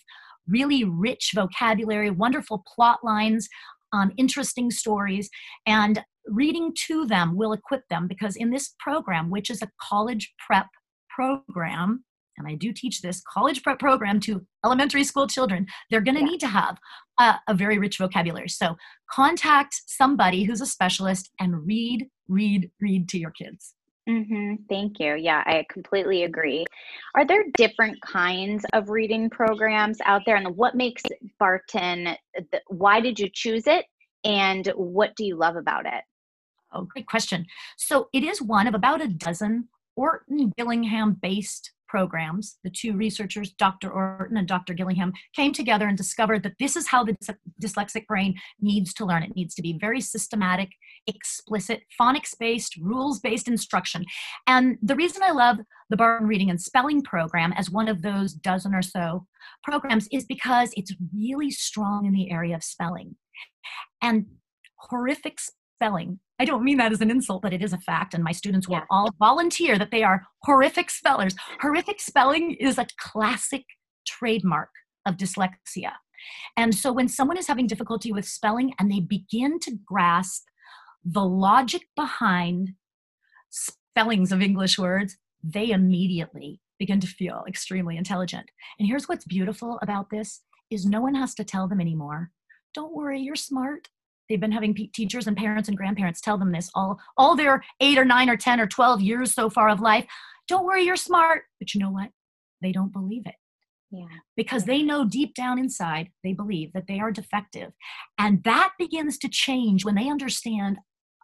really 0.48 0.84
rich 0.84 1.32
vocabulary, 1.36 2.10
wonderful 2.10 2.64
plot 2.76 3.00
lines, 3.04 3.48
um, 3.94 4.12
interesting 4.18 4.72
stories. 4.72 5.30
And 5.68 6.04
reading 6.28 6.74
to 6.88 7.06
them 7.06 7.36
will 7.36 7.54
equip 7.54 7.88
them 7.90 8.08
because 8.08 8.36
in 8.36 8.50
this 8.52 8.76
program, 8.80 9.30
which 9.30 9.50
is 9.50 9.62
a 9.62 9.70
college 9.82 10.34
prep 10.46 10.68
program, 11.10 12.04
and 12.38 12.48
I 12.48 12.56
do 12.56 12.72
teach 12.72 13.02
this 13.02 13.22
college 13.22 13.64
prep 13.64 13.80
program 13.80 14.20
to 14.22 14.46
elementary 14.64 15.04
school 15.04 15.28
children, 15.28 15.68
they're 15.90 16.02
going 16.02 16.16
to 16.16 16.22
yeah. 16.22 16.28
need 16.28 16.40
to 16.40 16.48
have 16.48 16.78
a, 17.20 17.36
a, 17.48 17.54
very 17.54 17.78
rich 17.78 17.98
vocabulary. 17.98 18.48
So 18.48 18.76
contact 19.12 19.76
somebody 19.88 20.44
who's 20.44 20.62
a 20.62 20.66
specialist 20.66 21.32
and 21.40 21.66
read, 21.66 22.08
read, 22.30 22.72
read 22.80 23.10
to 23.10 23.20
your 23.20 23.32
kids. 23.32 23.74
Mm-hmm. 24.10 24.64
Thank 24.70 25.00
you. 25.00 25.16
Yeah, 25.16 25.44
I 25.46 25.66
completely 25.70 26.24
agree. 26.24 26.66
Are 27.16 27.28
there 27.28 27.44
different 27.56 28.02
kinds 28.02 28.66
of 28.74 28.90
reading 28.90 29.30
programs 29.30 30.00
out 30.06 30.24
there? 30.26 30.36
And 30.38 30.56
what 30.56 30.74
makes 30.74 31.04
Barton, 31.38 32.16
why 32.68 33.02
did 33.02 33.20
you 33.20 33.30
choose 33.32 33.68
it? 33.68 33.86
And 34.24 34.66
what 34.76 35.16
do 35.16 35.26
you 35.26 35.36
love 35.36 35.56
about 35.56 35.86
it? 35.86 36.04
Oh, 36.74 36.84
great 36.84 37.08
question. 37.08 37.46
So 37.78 38.10
it 38.14 38.24
is 38.24 38.42
one 38.42 38.68
of 38.68 38.74
about 38.74 39.02
a 39.02 39.08
dozen 39.08 39.70
Orton 39.96 40.54
Gillingham 40.58 41.18
based 41.22 41.72
programs. 41.90 42.58
The 42.64 42.70
two 42.70 42.96
researchers, 42.96 43.52
Dr. 43.52 43.92
Orton 43.92 44.38
and 44.38 44.48
Dr. 44.48 44.74
Gillingham, 44.74 45.12
came 45.36 45.52
together 45.52 45.88
and 45.88 45.98
discovered 45.98 46.44
that 46.44 46.54
this 46.60 46.76
is 46.76 46.88
how 46.88 47.04
the 47.04 47.18
dyslexic 47.62 48.06
brain 48.06 48.36
needs 48.62 48.94
to 48.94 49.06
learn. 49.06 49.24
It 49.24 49.36
needs 49.36 49.56
to 49.56 49.62
be 49.62 49.78
very 49.78 50.00
systematic, 50.00 50.70
explicit, 51.08 51.82
phonics 52.00 52.38
based, 52.40 52.78
rules 52.78 53.20
based 53.20 53.48
instruction. 53.48 54.06
And 54.48 54.78
the 54.82 54.96
reason 54.96 55.24
I 55.24 55.32
love 55.32 55.58
the 55.90 55.98
Barton 55.98 56.28
Reading 56.28 56.52
and 56.52 56.62
Spelling 56.62 57.02
program 57.02 57.52
as 57.54 57.72
one 57.72 57.88
of 57.88 58.04
those 58.04 58.34
dozen 58.34 58.76
or 58.76 58.84
so 58.84 59.26
programs 59.64 60.08
is 60.12 60.26
because 60.26 60.72
it's 60.78 60.94
really 61.14 61.50
strong 61.50 62.06
in 62.06 62.14
the 62.14 62.32
area 62.32 62.56
of 62.56 62.64
spelling. 62.64 63.16
And 64.02 64.28
horrific 64.78 65.40
spelling 65.80 66.20
I 66.40 66.46
don't 66.46 66.64
mean 66.64 66.78
that 66.78 66.94
as 66.94 67.02
an 67.02 67.12
insult, 67.12 67.42
but 67.42 67.52
it 67.52 67.62
is 67.62 67.74
a 67.74 67.78
fact. 67.78 68.14
And 68.14 68.24
my 68.24 68.32
students 68.32 68.68
will 68.68 68.78
yeah. 68.78 68.86
all 68.90 69.14
volunteer 69.20 69.78
that 69.78 69.92
they 69.92 70.04
are 70.04 70.24
horrific 70.44 70.90
spellers. 70.90 71.36
Horrific 71.60 72.00
spelling 72.00 72.54
is 72.54 72.78
a 72.78 72.88
classic 72.98 73.66
trademark 74.08 74.70
of 75.06 75.18
dyslexia. 75.18 75.92
And 76.56 76.74
so 76.74 76.94
when 76.94 77.10
someone 77.10 77.38
is 77.38 77.48
having 77.48 77.68
difficulty 77.68 78.14
with 78.14 78.26
spelling 78.26 78.74
and 78.80 78.90
they 78.90 79.02
begin 79.02 79.60
to 79.60 79.78
grasp 79.86 80.46
the 81.04 81.26
logic 81.26 81.84
behind 81.96 82.70
spellings 83.50 84.32
of 84.32 84.42
English 84.42 84.80
words, 84.80 85.18
they 85.44 85.72
immediately 85.72 86.62
begin 86.78 87.02
to 87.02 87.08
feel 87.08 87.44
extremely 87.50 87.98
intelligent. 87.98 88.50
And 88.80 88.88
here's 88.88 89.10
what's 89.10 89.26
beautiful 89.26 89.78
about 89.82 90.10
this 90.10 90.42
is 90.70 90.86
no 90.86 91.02
one 91.02 91.16
has 91.16 91.36
to 91.36 91.44
tell 91.44 91.68
them 91.68 91.82
anymore. 91.82 92.32
Don't 92.74 92.96
worry, 92.96 93.20
you're 93.20 93.36
smart 93.36 93.90
they've 94.30 94.40
been 94.40 94.52
having 94.52 94.76
teachers 94.94 95.28
and 95.28 95.36
parents 95.36 95.68
and 95.68 95.78
grandparents 95.78 96.22
tell 96.22 96.38
them 96.38 96.52
this 96.52 96.70
all 96.76 97.00
all 97.18 97.36
their 97.36 97.64
8 97.80 97.98
or 97.98 98.06
9 98.06 98.30
or 98.30 98.38
10 98.38 98.60
or 98.60 98.68
12 98.68 99.02
years 99.02 99.34
so 99.34 99.50
far 99.50 99.70
of 99.70 99.82
life 99.82 100.06
don't 100.48 100.66
worry 100.66 100.84
you're 100.84 100.96
smart 100.96 101.44
but 101.60 101.74
you 101.74 101.80
know 101.80 101.92
what 101.92 102.10
they 102.62 102.72
don't 102.72 102.94
believe 102.94 103.24
it 103.26 103.36
yeah. 103.92 104.06
Because 104.36 104.66
they 104.66 104.84
know 104.84 105.06
deep 105.06 105.34
down 105.34 105.58
inside, 105.58 106.10
they 106.24 106.34
believe 106.34 106.74
that 106.74 106.86
they 106.88 107.00
are 107.00 107.12
defective. 107.12 107.72
And 108.18 108.44
that 108.44 108.74
begins 108.78 109.18
to 109.20 109.30
change 109.30 109.84
when 109.84 109.96
they 109.96 110.10
understand, 110.10 110.78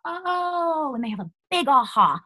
oh, 0.05 0.93
and 0.95 1.03
they 1.03 1.09
have 1.09 1.19
a 1.19 1.29
big 1.51 1.67
aha. 1.67 2.21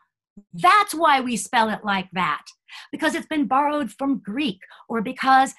That's 0.53 0.93
why 0.93 1.19
we 1.19 1.36
spell 1.36 1.69
it 1.69 1.83
like 1.83 2.07
that. 2.13 2.45
Because 2.91 3.15
it's 3.15 3.27
been 3.27 3.48
borrowed 3.48 3.91
from 3.91 4.19
Greek, 4.19 4.59
or 4.88 5.01
because 5.01 5.53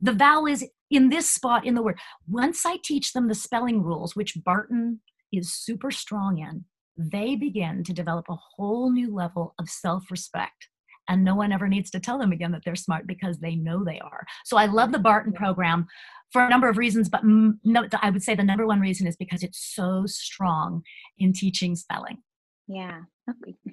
the 0.00 0.12
vowel 0.12 0.46
is 0.46 0.66
in 0.90 1.08
this 1.08 1.28
spot 1.28 1.66
in 1.66 1.74
the 1.74 1.82
word. 1.82 1.98
Once 2.28 2.64
I 2.64 2.78
teach 2.82 3.12
them 3.12 3.28
the 3.28 3.34
spelling 3.34 3.82
rules, 3.82 4.14
which 4.14 4.38
Barton 4.44 5.00
is 5.32 5.52
super 5.52 5.90
strong 5.90 6.38
in, 6.38 6.64
they 6.96 7.36
begin 7.36 7.84
to 7.84 7.92
develop 7.92 8.26
a 8.28 8.36
whole 8.56 8.90
new 8.90 9.14
level 9.14 9.54
of 9.58 9.68
self 9.68 10.10
respect. 10.10 10.68
And 11.08 11.24
no 11.24 11.36
one 11.36 11.52
ever 11.52 11.68
needs 11.68 11.90
to 11.90 12.00
tell 12.00 12.18
them 12.18 12.32
again 12.32 12.50
that 12.52 12.62
they're 12.64 12.74
smart 12.74 13.06
because 13.06 13.38
they 13.38 13.54
know 13.54 13.84
they 13.84 14.00
are. 14.00 14.26
So 14.44 14.56
I 14.56 14.66
love 14.66 14.90
the 14.90 14.98
Barton 14.98 15.32
program 15.32 15.86
for 16.32 16.44
a 16.44 16.48
number 16.48 16.68
of 16.68 16.78
reasons, 16.78 17.08
but 17.08 17.20
no, 17.24 17.86
I 18.02 18.10
would 18.10 18.24
say 18.24 18.34
the 18.34 18.42
number 18.42 18.66
one 18.66 18.80
reason 18.80 19.06
is 19.06 19.16
because 19.16 19.44
it's 19.44 19.72
so 19.74 20.04
strong 20.06 20.82
in 21.16 21.32
teaching 21.32 21.76
spelling. 21.76 22.18
Yeah, 22.66 23.02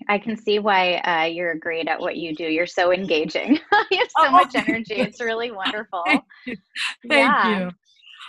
I 0.10 0.18
can 0.18 0.36
see 0.38 0.60
why 0.60 0.96
uh, 0.98 1.26
you're 1.26 1.56
great 1.56 1.88
at 1.88 2.00
what 2.00 2.18
you 2.18 2.36
do. 2.36 2.46
You're 2.46 2.68
so 2.68 2.92
engaging. 2.92 3.60
you 3.92 3.98
have 3.98 4.08
so 4.08 4.28
oh, 4.28 4.32
much 4.32 4.56
energy. 4.56 4.96
It's 4.96 5.22
really 5.22 5.52
wonderful. 5.52 6.04
Thank 6.06 6.24
you. 6.46 6.58
Thank 7.08 7.12
yeah. 7.12 7.60
you. 7.60 7.66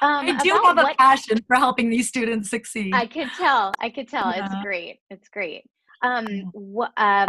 Um, 0.02 0.26
I 0.28 0.38
do 0.42 0.50
have 0.64 0.78
a 0.78 0.94
passion 0.98 1.38
for 1.46 1.56
helping 1.56 1.88
these 1.88 2.08
students 2.08 2.50
succeed. 2.50 2.94
I 2.94 3.06
could 3.06 3.28
tell. 3.38 3.72
I 3.80 3.90
could 3.90 4.08
tell. 4.08 4.32
Yeah. 4.34 4.46
It's 4.46 4.54
great. 4.62 4.98
It's 5.10 5.28
great. 5.28 5.64
Um, 6.02 6.26
what, 6.52 6.92
um, 6.96 7.28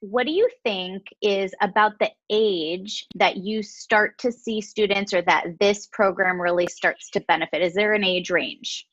what 0.00 0.26
do 0.26 0.32
you 0.32 0.48
think 0.64 1.04
is 1.22 1.54
about 1.60 1.98
the 1.98 2.10
age 2.28 3.06
that 3.14 3.38
you 3.38 3.62
start 3.62 4.18
to 4.18 4.30
see 4.30 4.60
students 4.60 5.14
or 5.14 5.22
that 5.22 5.46
this 5.58 5.88
program 5.92 6.40
really 6.40 6.66
starts 6.66 7.08
to 7.10 7.20
benefit? 7.20 7.62
Is 7.62 7.74
there 7.74 7.94
an 7.94 8.04
age 8.04 8.30
range? 8.30 8.86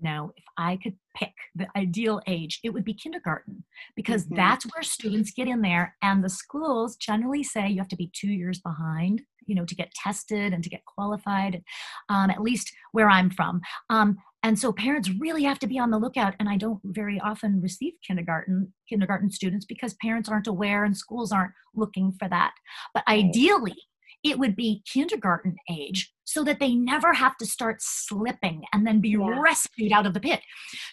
Now, 0.00 0.30
if 0.36 0.44
I 0.56 0.78
could 0.82 0.94
pick 1.16 1.32
the 1.54 1.66
ideal 1.76 2.20
age, 2.26 2.60
it 2.62 2.70
would 2.70 2.84
be 2.84 2.94
kindergarten 2.94 3.64
because 3.94 4.24
mm-hmm. 4.24 4.36
that's 4.36 4.64
where 4.66 4.82
students 4.82 5.32
get 5.32 5.48
in 5.48 5.62
there. 5.62 5.96
And 6.02 6.22
the 6.22 6.28
schools 6.28 6.96
generally 6.96 7.42
say 7.42 7.68
you 7.68 7.78
have 7.78 7.88
to 7.88 7.96
be 7.96 8.10
two 8.14 8.28
years 8.28 8.60
behind, 8.60 9.22
you 9.46 9.54
know, 9.54 9.64
to 9.64 9.74
get 9.74 9.92
tested 9.94 10.52
and 10.52 10.62
to 10.62 10.70
get 10.70 10.84
qualified, 10.84 11.62
um, 12.08 12.30
at 12.30 12.42
least 12.42 12.72
where 12.92 13.08
I'm 13.08 13.30
from. 13.30 13.60
Um, 13.90 14.16
and 14.42 14.58
so 14.58 14.72
parents 14.72 15.10
really 15.18 15.42
have 15.44 15.58
to 15.60 15.66
be 15.66 15.78
on 15.78 15.90
the 15.90 15.98
lookout. 15.98 16.34
And 16.38 16.48
I 16.48 16.56
don't 16.56 16.80
very 16.84 17.18
often 17.20 17.60
receive 17.60 17.94
kindergarten 18.06 18.72
kindergarten 18.88 19.30
students 19.30 19.64
because 19.64 19.94
parents 19.94 20.28
aren't 20.28 20.46
aware 20.46 20.84
and 20.84 20.96
schools 20.96 21.32
aren't 21.32 21.52
looking 21.74 22.12
for 22.12 22.28
that. 22.28 22.52
But 22.94 23.02
ideally, 23.08 23.76
it 24.22 24.38
would 24.38 24.56
be 24.56 24.82
kindergarten 24.92 25.56
age 25.70 26.12
so 26.26 26.44
that 26.44 26.60
they 26.60 26.74
never 26.74 27.14
have 27.14 27.36
to 27.38 27.46
start 27.46 27.76
slipping 27.80 28.62
and 28.72 28.86
then 28.86 29.00
be 29.00 29.10
yeah. 29.10 29.40
rescued 29.40 29.92
out 29.92 30.06
of 30.06 30.12
the 30.12 30.20
pit. 30.20 30.40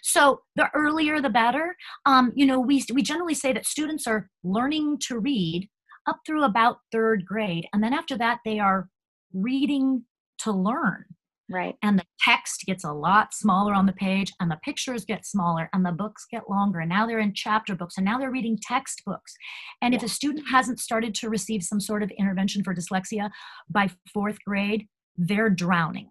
So 0.02 0.42
the 0.56 0.70
earlier 0.74 1.20
the 1.20 1.30
better. 1.30 1.76
Um, 2.06 2.32
you 2.36 2.46
know, 2.46 2.60
we 2.60 2.84
we 2.94 3.02
generally 3.02 3.34
say 3.34 3.52
that 3.52 3.66
students 3.66 4.08
are 4.08 4.30
learning 4.44 5.00
to 5.08 5.20
read 5.20 5.68
up 6.08 6.20
through 6.26 6.44
about 6.44 6.78
third 6.92 7.26
grade, 7.26 7.68
and 7.74 7.84
then 7.84 7.94
after 7.94 8.18
that 8.18 8.40
they 8.46 8.60
are 8.60 8.90
reading 9.34 10.06
to 10.40 10.52
learn. 10.52 11.06
Right. 11.52 11.76
And 11.84 12.00
the 12.00 12.06
text 12.20 12.64
gets 12.66 12.86
a 12.86 12.94
lot 12.94 13.34
smaller 13.34 13.74
on 13.74 13.86
the 13.86 13.94
page, 13.94 14.32
and 14.40 14.50
the 14.50 14.60
pictures 14.64 15.04
get 15.04 15.26
smaller, 15.26 15.70
and 15.74 15.86
the 15.86 15.92
books 15.92 16.26
get 16.32 16.50
longer. 16.50 16.80
And 16.80 16.90
now 16.90 17.06
they're 17.06 17.20
in 17.20 17.34
chapter 17.34 17.76
books, 17.76 17.98
and 17.98 18.06
now 18.06 18.18
they're 18.18 18.32
reading 18.32 18.58
textbooks. 18.62 19.36
And 19.82 19.94
yeah. 19.94 19.98
if 19.98 20.04
a 20.04 20.10
student 20.10 20.46
hasn't 20.50 20.80
started 20.80 21.14
to 21.16 21.30
receive 21.30 21.62
some 21.64 21.82
sort 21.82 22.02
of 22.02 22.12
intervention 22.12 22.64
for 22.64 22.74
dyslexia 22.74 23.30
by 23.70 23.90
fourth 24.14 24.38
grade, 24.46 24.88
they're 25.18 25.50
drowning 25.50 26.10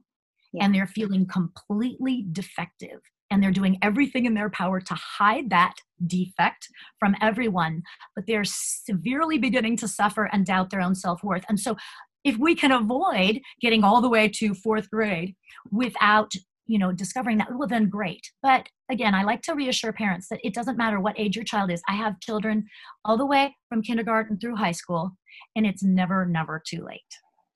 yeah. 0.53 0.65
and 0.65 0.75
they're 0.75 0.87
feeling 0.87 1.27
completely 1.27 2.27
defective. 2.33 3.01
And 3.31 3.43
they're 3.43 3.51
doing 3.51 3.79
everything 3.81 4.27
in 4.27 4.35
their 4.35 4.51
power 4.51 4.79
to 4.79 4.95
hide 4.95 5.49
that 5.49 5.73
defect 6.07 6.69
from 6.99 7.17
everyone, 7.23 7.83
but 8.15 8.27
they're 8.27 8.45
severely 8.45 9.39
beginning 9.39 9.79
to 9.79 9.89
suffer 9.89 10.29
and 10.31 10.45
doubt 10.45 10.69
their 10.69 10.83
own 10.83 10.95
self 10.95 11.25
worth. 11.25 11.43
And 11.49 11.59
so 11.59 11.77
if 12.25 12.37
we 12.37 12.55
can 12.55 12.73
avoid 12.73 13.41
getting 13.61 13.85
all 13.85 14.03
the 14.03 14.09
way 14.09 14.29
to 14.29 14.55
fourth 14.55 14.91
grade 14.91 15.35
without 15.71 16.33
you 16.67 16.79
know 16.79 16.93
discovering 16.93 17.39
that 17.39 17.49
well 17.57 17.67
then 17.67 17.89
great 17.89 18.31
but 18.41 18.69
again 18.89 19.17
i 19.17 19.25
like 19.25 19.43
to 19.43 19.53
reassure 19.53 19.93
parents 19.93 20.29
that 20.29 20.39
it 20.45 20.55
doesn't 20.55 20.79
matter 20.79 21.01
what 21.01 21.19
age 21.19 21.35
your 21.35 21.45
child 21.45 21.73
is 21.73 21.83
i 21.89 21.93
have 21.93 22.21
children 22.21 22.65
all 23.05 23.17
the 23.17 23.27
way 23.27 23.55
from 23.69 23.83
kindergarten 23.83 24.39
through 24.39 24.55
high 24.55 24.73
school 24.73 25.11
and 25.57 25.67
it's 25.67 25.83
never 25.83 26.25
never 26.25 26.63
too 26.65 26.85
late 26.85 27.01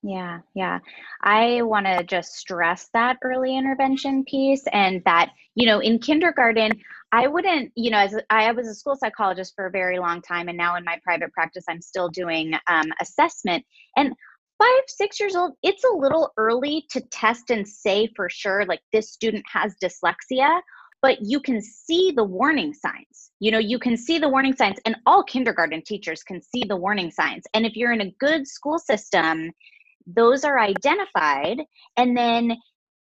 yeah, 0.03 0.41
yeah. 0.55 0.79
I 1.23 1.63
want 1.63 1.87
to 1.87 2.05
just 2.05 2.35
stress 2.35 2.89
that 2.93 3.17
early 3.23 3.57
intervention 3.57 4.25
piece 4.25 4.65
and 4.73 5.03
that, 5.05 5.31
you 5.55 5.67
know, 5.67 5.81
in 5.81 5.99
kindergarten, 5.99 6.73
I 7.13 7.27
wouldn't, 7.27 7.73
you 7.77 7.91
know, 7.91 7.99
as 7.99 8.17
I 8.31 8.53
was 8.53 8.69
a 8.69 8.75
school 8.75 8.97
psychologist 8.97 9.55
for 9.57 9.67
a 9.67 9.71
very 9.71 9.99
long 9.99 10.21
time, 10.23 10.49
and 10.49 10.57
now 10.57 10.77
in 10.77 10.85
my 10.85 10.99
private 11.03 11.33
practice, 11.33 11.65
I'm 11.69 11.81
still 11.81 12.09
doing 12.09 12.55
um, 12.69 12.93
assessment. 13.01 13.65
And 13.97 14.13
five, 14.59 14.83
six 14.87 15.19
years 15.19 15.35
old, 15.35 15.53
it's 15.63 15.85
a 15.85 15.97
little 15.97 16.33
early 16.37 16.85
to 16.91 17.01
test 17.11 17.51
and 17.51 17.67
say 17.67 18.11
for 18.15 18.29
sure, 18.29 18.65
like 18.67 18.81
this 18.93 19.11
student 19.11 19.45
has 19.53 19.75
dyslexia, 19.83 20.61
but 21.01 21.19
you 21.23 21.41
can 21.41 21.61
see 21.63 22.13
the 22.15 22.25
warning 22.25 22.75
signs. 22.75 23.31
You 23.39 23.51
know, 23.51 23.59
you 23.59 23.79
can 23.79 23.97
see 23.97 24.19
the 24.19 24.29
warning 24.29 24.55
signs, 24.55 24.79
and 24.85 24.97
all 25.07 25.23
kindergarten 25.23 25.83
teachers 25.83 26.23
can 26.23 26.41
see 26.43 26.65
the 26.65 26.77
warning 26.77 27.11
signs. 27.11 27.45
And 27.55 27.67
if 27.67 27.77
you're 27.77 27.93
in 27.93 28.01
a 28.01 28.15
good 28.19 28.47
school 28.47 28.79
system, 28.79 29.53
those 30.07 30.45
are 30.45 30.59
identified, 30.59 31.63
and 31.97 32.17
then 32.17 32.57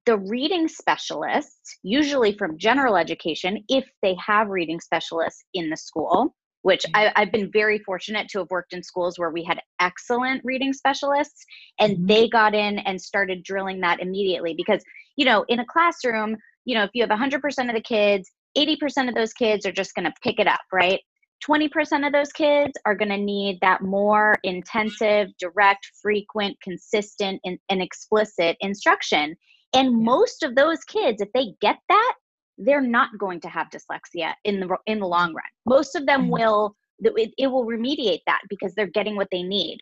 the 0.07 0.19
reading 0.19 0.69
specialists, 0.69 1.76
usually 1.83 2.33
from 2.37 2.59
general 2.59 2.97
education, 2.97 3.62
if 3.69 3.85
they 4.02 4.17
have 4.25 4.49
reading 4.49 4.81
specialists 4.81 5.45
in 5.55 5.69
the 5.71 5.76
school, 5.76 6.35
which 6.62 6.85
I, 6.95 7.12
have 7.14 7.31
been 7.31 7.50
very 7.52 7.78
fortunate 7.81 8.28
to 8.31 8.38
have 8.38 8.50
worked 8.50 8.73
in 8.73 8.83
schools 8.83 9.19
where 9.19 9.31
we 9.31 9.45
had 9.45 9.61
excellent 9.81 10.43
reading 10.45 10.73
specialists 10.73 11.45
and 11.78 11.97
mm-hmm. 11.97 12.07
they 12.07 12.28
got 12.28 12.55
in 12.55 12.78
and 12.81 13.00
started 13.00 13.43
drilling 13.45 13.81
that 13.81 14.00
immediately 14.00 14.55
because 14.55 14.83
you 15.17 15.25
know 15.25 15.45
in 15.49 15.61
a 15.61 15.67
classroom 15.67 16.37
you 16.64 16.75
know 16.75 16.83
if 16.83 16.90
you 16.95 17.02
have 17.02 17.11
100% 17.11 17.37
of 17.69 17.75
the 17.75 17.81
kids 17.81 18.31
80% 18.57 19.09
of 19.09 19.14
those 19.14 19.33
kids 19.33 19.67
are 19.67 19.73
just 19.73 19.95
going 19.95 20.05
to 20.05 20.12
pick 20.23 20.38
it 20.38 20.47
up, 20.47 20.61
right? 20.73 21.00
20% 21.47 22.07
of 22.07 22.12
those 22.12 22.33
kids 22.33 22.73
are 22.85 22.95
going 22.95 23.11
to 23.11 23.16
need 23.16 23.59
that 23.61 23.83
more 23.83 24.37
intensive, 24.42 25.28
direct, 25.38 25.90
frequent, 26.02 26.57
consistent, 26.61 27.40
and, 27.45 27.59
and 27.68 27.80
explicit 27.80 28.57
instruction. 28.61 29.37
And 29.75 29.90
yeah. 29.90 30.04
most 30.04 30.42
of 30.42 30.54
those 30.54 30.83
kids, 30.85 31.21
if 31.21 31.33
they 31.33 31.54
get 31.61 31.78
that, 31.88 32.14
they're 32.59 32.80
not 32.80 33.11
going 33.18 33.40
to 33.40 33.49
have 33.49 33.68
dyslexia 33.71 34.35
in 34.45 34.61
the 34.61 34.76
in 34.87 34.99
the 34.99 35.07
long 35.07 35.33
run. 35.33 35.45
Most 35.64 35.95
of 35.95 36.07
them 36.07 36.23
mm-hmm. 36.23 36.33
will 36.33 36.76
it, 37.00 37.33
it 37.38 37.47
will 37.47 37.64
remediate 37.64 38.23
that 38.26 38.40
because 38.49 38.75
they're 38.75 38.87
getting 38.88 39.14
what 39.14 39.28
they 39.30 39.42
need. 39.42 39.78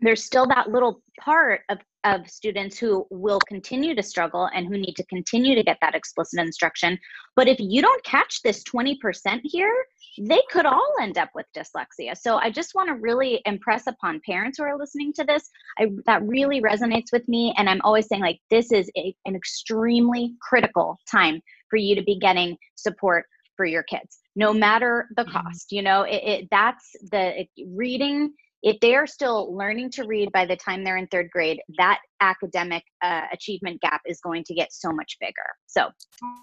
There's 0.00 0.22
still 0.22 0.46
that 0.48 0.68
little 0.68 1.00
part 1.18 1.62
of 1.70 1.78
of 2.04 2.28
students 2.28 2.78
who 2.78 3.06
will 3.10 3.40
continue 3.40 3.94
to 3.94 4.02
struggle 4.02 4.48
and 4.54 4.66
who 4.66 4.78
need 4.78 4.94
to 4.96 5.04
continue 5.06 5.54
to 5.54 5.62
get 5.62 5.78
that 5.80 5.94
explicit 5.94 6.38
instruction. 6.38 6.98
But 7.36 7.48
if 7.48 7.58
you 7.58 7.82
don't 7.82 8.04
catch 8.04 8.42
this 8.42 8.62
20% 8.64 9.40
here, 9.42 9.74
they 10.20 10.40
could 10.50 10.66
all 10.66 10.94
end 11.00 11.18
up 11.18 11.30
with 11.34 11.46
dyslexia. 11.56 12.16
So 12.16 12.36
I 12.36 12.50
just 12.50 12.74
want 12.74 12.88
to 12.88 12.94
really 12.94 13.40
impress 13.46 13.86
upon 13.86 14.20
parents 14.26 14.58
who 14.58 14.64
are 14.64 14.78
listening 14.78 15.12
to 15.14 15.24
this. 15.24 15.48
I, 15.78 15.88
that 16.06 16.22
really 16.22 16.60
resonates 16.60 17.12
with 17.12 17.26
me. 17.28 17.54
And 17.56 17.68
I'm 17.68 17.80
always 17.82 18.06
saying, 18.06 18.22
like, 18.22 18.40
this 18.50 18.70
is 18.70 18.90
a, 18.96 19.14
an 19.24 19.34
extremely 19.34 20.34
critical 20.40 20.98
time 21.10 21.40
for 21.68 21.76
you 21.76 21.94
to 21.96 22.02
be 22.02 22.18
getting 22.18 22.56
support 22.76 23.24
for 23.56 23.64
your 23.64 23.82
kids, 23.84 24.18
no 24.36 24.52
matter 24.52 25.08
the 25.16 25.22
mm-hmm. 25.22 25.32
cost. 25.32 25.72
You 25.72 25.82
know, 25.82 26.02
it, 26.02 26.22
it 26.24 26.48
that's 26.50 26.92
the 27.10 27.42
it, 27.42 27.48
reading 27.68 28.32
if 28.64 28.80
they 28.80 28.94
are 28.94 29.06
still 29.06 29.54
learning 29.54 29.90
to 29.90 30.04
read 30.04 30.32
by 30.32 30.46
the 30.46 30.56
time 30.56 30.84
they're 30.84 30.96
in 30.96 31.06
third 31.08 31.30
grade, 31.30 31.60
that 31.76 32.00
academic 32.20 32.82
uh, 33.02 33.20
achievement 33.30 33.80
gap 33.82 34.00
is 34.06 34.20
going 34.20 34.42
to 34.44 34.54
get 34.54 34.72
so 34.72 34.90
much 34.90 35.18
bigger. 35.20 35.44
So, 35.66 35.90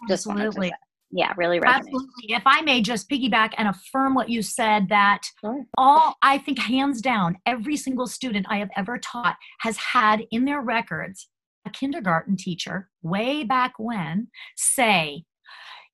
just 0.08 0.28
Absolutely. 0.28 0.72
yeah, 1.10 1.34
really 1.36 1.60
resonates. 1.60 1.78
Absolutely. 1.78 2.26
If 2.28 2.44
I 2.46 2.62
may 2.62 2.82
just 2.84 3.10
piggyback 3.10 3.54
and 3.58 3.68
affirm 3.68 4.14
what 4.14 4.30
you 4.30 4.44
said, 4.44 4.88
that 4.90 5.24
sure. 5.40 5.66
all 5.80 6.16
I 6.22 6.38
think 6.38 6.60
hands 6.60 7.02
down, 7.02 7.40
every 7.48 7.76
single 7.76 8.06
student 8.06 8.46
I 8.48 8.58
have 8.58 8.70
ever 8.78 9.00
taught 9.00 9.36
has 9.62 9.78
had 9.78 10.22
in 10.30 10.46
their 10.46 10.62
records 10.62 11.28
a 11.66 11.72
kindergarten 11.72 12.38
teacher 12.38 12.90
way 13.02 13.44
back 13.44 13.74
when 13.78 14.28
say 14.56 15.24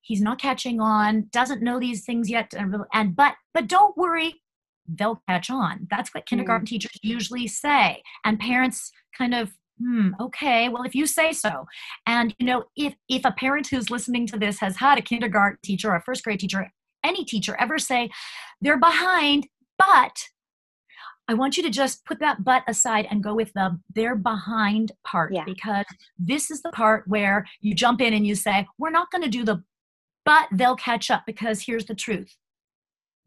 he's 0.01 0.21
not 0.21 0.39
catching 0.39 0.79
on 0.79 1.27
doesn't 1.31 1.61
know 1.61 1.79
these 1.79 2.05
things 2.05 2.29
yet 2.29 2.53
and, 2.53 2.73
and 2.93 3.15
but 3.15 3.35
but 3.53 3.67
don't 3.67 3.97
worry 3.97 4.41
they'll 4.87 5.21
catch 5.27 5.49
on. 5.49 5.87
That's 5.89 6.13
what 6.13 6.25
kindergarten 6.25 6.65
mm. 6.65 6.69
teachers 6.69 6.91
usually 7.01 7.47
say. 7.47 8.01
And 8.25 8.39
parents 8.39 8.91
kind 9.17 9.33
of, 9.33 9.51
hmm, 9.79 10.11
okay, 10.19 10.69
well, 10.69 10.83
if 10.83 10.95
you 10.95 11.05
say 11.05 11.31
so. 11.33 11.65
And, 12.05 12.33
you 12.39 12.45
know, 12.45 12.65
if, 12.75 12.95
if 13.09 13.25
a 13.25 13.31
parent 13.31 13.67
who's 13.67 13.89
listening 13.89 14.27
to 14.27 14.37
this 14.37 14.59
has 14.59 14.77
had 14.77 14.97
a 14.97 15.01
kindergarten 15.01 15.59
teacher 15.63 15.91
or 15.91 15.95
a 15.95 16.01
first 16.01 16.23
grade 16.23 16.39
teacher, 16.39 16.71
any 17.03 17.23
teacher 17.25 17.55
ever 17.59 17.77
say, 17.77 18.09
they're 18.61 18.79
behind, 18.79 19.47
but 19.77 20.17
I 21.29 21.33
want 21.33 21.57
you 21.57 21.63
to 21.63 21.69
just 21.69 22.05
put 22.05 22.19
that 22.19 22.43
but 22.43 22.63
aside 22.67 23.07
and 23.11 23.21
go 23.21 23.35
with 23.35 23.51
the 23.53 23.77
they're 23.93 24.15
behind 24.15 24.93
part 25.03 25.33
yeah. 25.33 25.43
because 25.43 25.85
this 26.17 26.49
is 26.49 26.61
the 26.61 26.71
part 26.71 27.03
where 27.07 27.45
you 27.59 27.75
jump 27.75 27.99
in 27.99 28.13
and 28.13 28.25
you 28.25 28.33
say, 28.33 28.65
we're 28.77 28.89
not 28.89 29.11
going 29.11 29.23
to 29.23 29.29
do 29.29 29.43
the 29.43 29.61
but 30.25 30.47
they'll 30.51 30.75
catch 30.75 31.09
up 31.09 31.23
because 31.25 31.61
here's 31.61 31.85
the 31.85 31.95
truth 31.95 32.35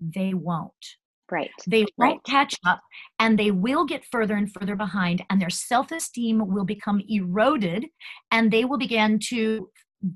they 0.01 0.35
won't. 0.35 0.97
Right. 1.31 1.51
They 1.67 1.87
won't 1.97 2.15
right. 2.15 2.25
catch 2.27 2.55
up 2.67 2.81
and 3.19 3.39
they 3.39 3.51
will 3.51 3.85
get 3.85 4.05
further 4.11 4.35
and 4.35 4.53
further 4.53 4.77
behind, 4.77 5.23
and 5.31 5.41
their 5.41 5.51
self 5.51 5.93
esteem 5.93 6.43
will 6.47 6.65
become 6.65 7.03
eroded, 7.09 7.87
and 8.31 8.51
they 8.51 8.65
will 8.65 8.79
begin 8.79 9.19
to 9.29 9.71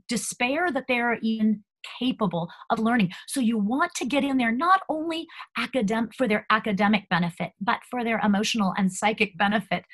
despair 0.09 0.71
that 0.73 0.85
they're 0.88 1.18
even 1.23 1.62
capable 1.99 2.49
of 2.71 2.78
learning. 2.78 3.12
So 3.28 3.40
you 3.40 3.59
want 3.59 3.94
to 3.97 4.06
get 4.06 4.25
in 4.25 4.38
there 4.38 4.52
not 4.52 4.80
only 4.88 5.26
academic 5.59 6.14
for 6.16 6.26
their 6.26 6.47
academic 6.50 7.09
benefit, 7.11 7.50
but 7.61 7.80
for 7.90 8.02
their 8.04 8.18
emotional 8.21 8.73
and 8.76 8.92
psychic 8.92 9.36
benefit. 9.36 9.84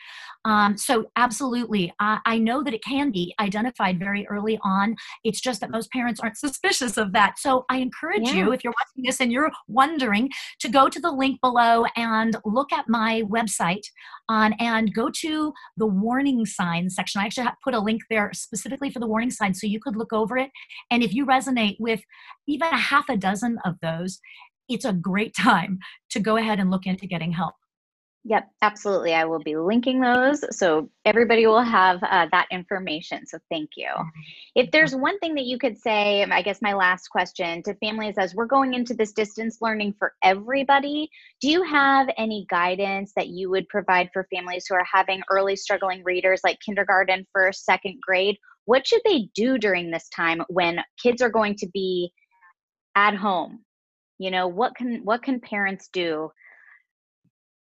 Um, 0.45 0.77
so 0.77 1.07
absolutely, 1.17 1.93
uh, 2.01 2.19
I 2.25 2.39
know 2.39 2.63
that 2.63 2.73
it 2.73 2.83
can 2.83 3.11
be 3.11 3.35
identified 3.39 3.99
very 3.99 4.27
early 4.29 4.59
on. 4.63 4.97
It's 5.25 5.41
just 5.41 5.61
that 5.61 5.71
most 5.71 5.91
parents 5.91 6.21
aren't 6.21 6.37
suspicious 6.39 6.97
of 6.97 7.13
that. 7.13 7.39
So 7.39 7.65
I 7.69 7.79
encourage 7.79 8.29
yeah. 8.29 8.35
you, 8.35 8.53
if 8.53 8.65
you're 8.65 8.73
watching 8.73 9.05
this 9.05 9.21
and 9.21 9.31
you're 9.31 9.51
wondering, 9.69 10.31
to 10.61 10.69
go 10.69 10.89
to 10.89 11.01
the 11.01 11.11
link 11.11 11.41
below 11.41 11.85
and 11.97 12.37
look 12.45 12.73
at 12.73 12.89
my 12.89 13.23
website 13.23 13.85
um, 14.29 14.55
and 14.59 14.95
go 14.95 15.11
to 15.11 15.53
the 15.77 15.87
warning 15.87 16.47
signs 16.47 16.95
section. 16.95 17.21
I 17.21 17.27
actually 17.27 17.49
put 17.63 17.75
a 17.75 17.81
link 17.81 18.03
there 18.09 18.31
specifically 18.33 18.91
for 18.91 19.01
the 19.01 19.07
warning 19.07 19.31
signs 19.31 19.61
so 19.61 19.67
you 19.67 19.81
could 19.81 19.97
look 19.97 20.13
over 20.13 20.39
it. 20.39 20.51
And 20.91 21.03
if 21.03 21.13
you 21.13 21.27
resonate 21.27 21.77
with 21.79 22.01
even 22.47 22.69
a 22.69 22.79
half 22.79 23.09
a 23.09 23.17
dozen 23.17 23.59
of 23.65 23.77
those, 23.83 24.21
it's 24.69 24.85
a 24.85 24.93
great 24.93 25.35
time 25.39 25.79
to 26.11 26.21
go 26.21 26.37
ahead 26.37 26.61
and 26.61 26.71
look 26.71 26.87
into 26.87 27.07
getting 27.07 27.33
help. 27.33 27.55
Yep, 28.25 28.51
absolutely. 28.61 29.15
I 29.15 29.25
will 29.25 29.39
be 29.39 29.57
linking 29.57 29.99
those 30.01 30.45
so 30.57 30.91
everybody 31.07 31.47
will 31.47 31.63
have 31.63 32.03
uh, 32.03 32.27
that 32.31 32.49
information. 32.51 33.27
So 33.27 33.39
thank 33.51 33.71
you. 33.77 33.89
If 34.55 34.71
there's 34.73 34.95
one 34.95 35.19
thing 35.21 35.35
that 35.37 35.47
you 35.47 35.59
could 35.59 35.79
say, 35.79 36.23
I 36.25 36.43
guess 36.43 36.61
my 36.61 36.75
last 36.75 37.09
question 37.09 37.63
to 37.63 37.75
families 37.77 38.17
as 38.19 38.35
we're 38.35 38.45
going 38.45 38.75
into 38.75 38.93
this 38.93 39.13
distance 39.13 39.59
learning 39.63 39.95
for 39.99 40.13
everybody, 40.23 41.09
do 41.41 41.49
you 41.49 41.63
have 41.63 42.09
any 42.19 42.47
guidance 42.51 43.13
that 43.17 43.29
you 43.29 43.49
would 43.49 43.67
provide 43.69 44.11
for 44.13 44.29
families 44.33 44.67
who 44.69 44.75
are 44.75 44.87
having 44.91 45.23
early 45.31 45.57
struggling 45.57 46.03
readers 46.05 46.43
like 46.45 46.59
kindergarten, 46.61 47.27
first, 47.33 47.65
second 47.65 48.01
grade? 48.03 48.37
What 48.67 48.87
should 48.87 49.01
they 49.07 49.31
do 49.35 49.57
during 49.57 49.91
this 49.91 50.11
time 50.11 50.43
when 50.51 50.81
kids 51.03 51.23
are 51.23 51.31
going 51.31 51.57
to 51.57 51.69
be 51.73 52.13
at 52.95 53.15
home? 53.15 53.65
You 54.19 54.31
know, 54.31 54.47
what 54.47 54.75
can 54.77 55.01
what 55.05 55.23
can 55.23 55.41
parents 55.41 55.89
do 55.91 56.31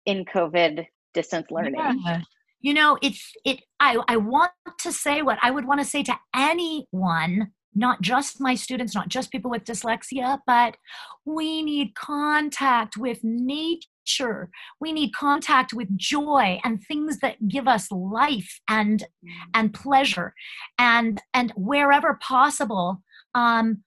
in 0.06 0.26
COVID 0.26 0.86
distance 1.14 1.48
learning. 1.52 1.76
Yeah. 1.78 2.22
You 2.62 2.74
know, 2.74 2.98
it's 3.02 3.34
it 3.46 3.62
I, 3.80 3.98
I 4.08 4.18
want 4.18 4.52
to 4.80 4.92
say 4.92 5.22
what 5.22 5.38
I 5.42 5.52
would 5.52 5.66
want 5.66 5.82
to 5.82 5.86
say 5.86 6.02
to 6.04 6.18
anyone, 6.34 7.52
not 7.76 8.02
just 8.02 8.40
my 8.40 8.56
students, 8.56 8.96
not 8.96 9.10
just 9.10 9.32
people 9.32 9.52
with 9.52 9.66
dyslexia, 9.66 10.40
but 10.48 10.78
we 11.26 11.62
need 11.62 11.94
contact 11.96 12.96
with 12.96 13.20
nature. 13.22 14.50
We 14.80 14.94
need 14.94 15.14
contact 15.14 15.74
with 15.74 15.98
joy 15.98 16.60
and 16.64 16.82
things 16.82 17.20
that 17.20 17.50
give 17.50 17.68
us 17.68 17.92
life 17.92 18.62
and 18.70 19.02
mm. 19.02 19.30
and 19.54 19.74
pleasure. 19.74 20.34
And 20.80 21.22
and 21.34 21.52
wherever 21.58 22.18
possible, 22.22 23.02
um, 23.36 23.84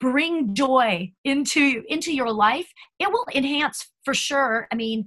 bring 0.00 0.54
joy 0.54 1.12
into 1.24 1.82
into 1.88 2.12
your 2.12 2.32
life 2.32 2.72
it 2.98 3.10
will 3.10 3.26
enhance 3.34 3.90
for 4.04 4.14
sure 4.14 4.66
i 4.72 4.74
mean 4.74 5.06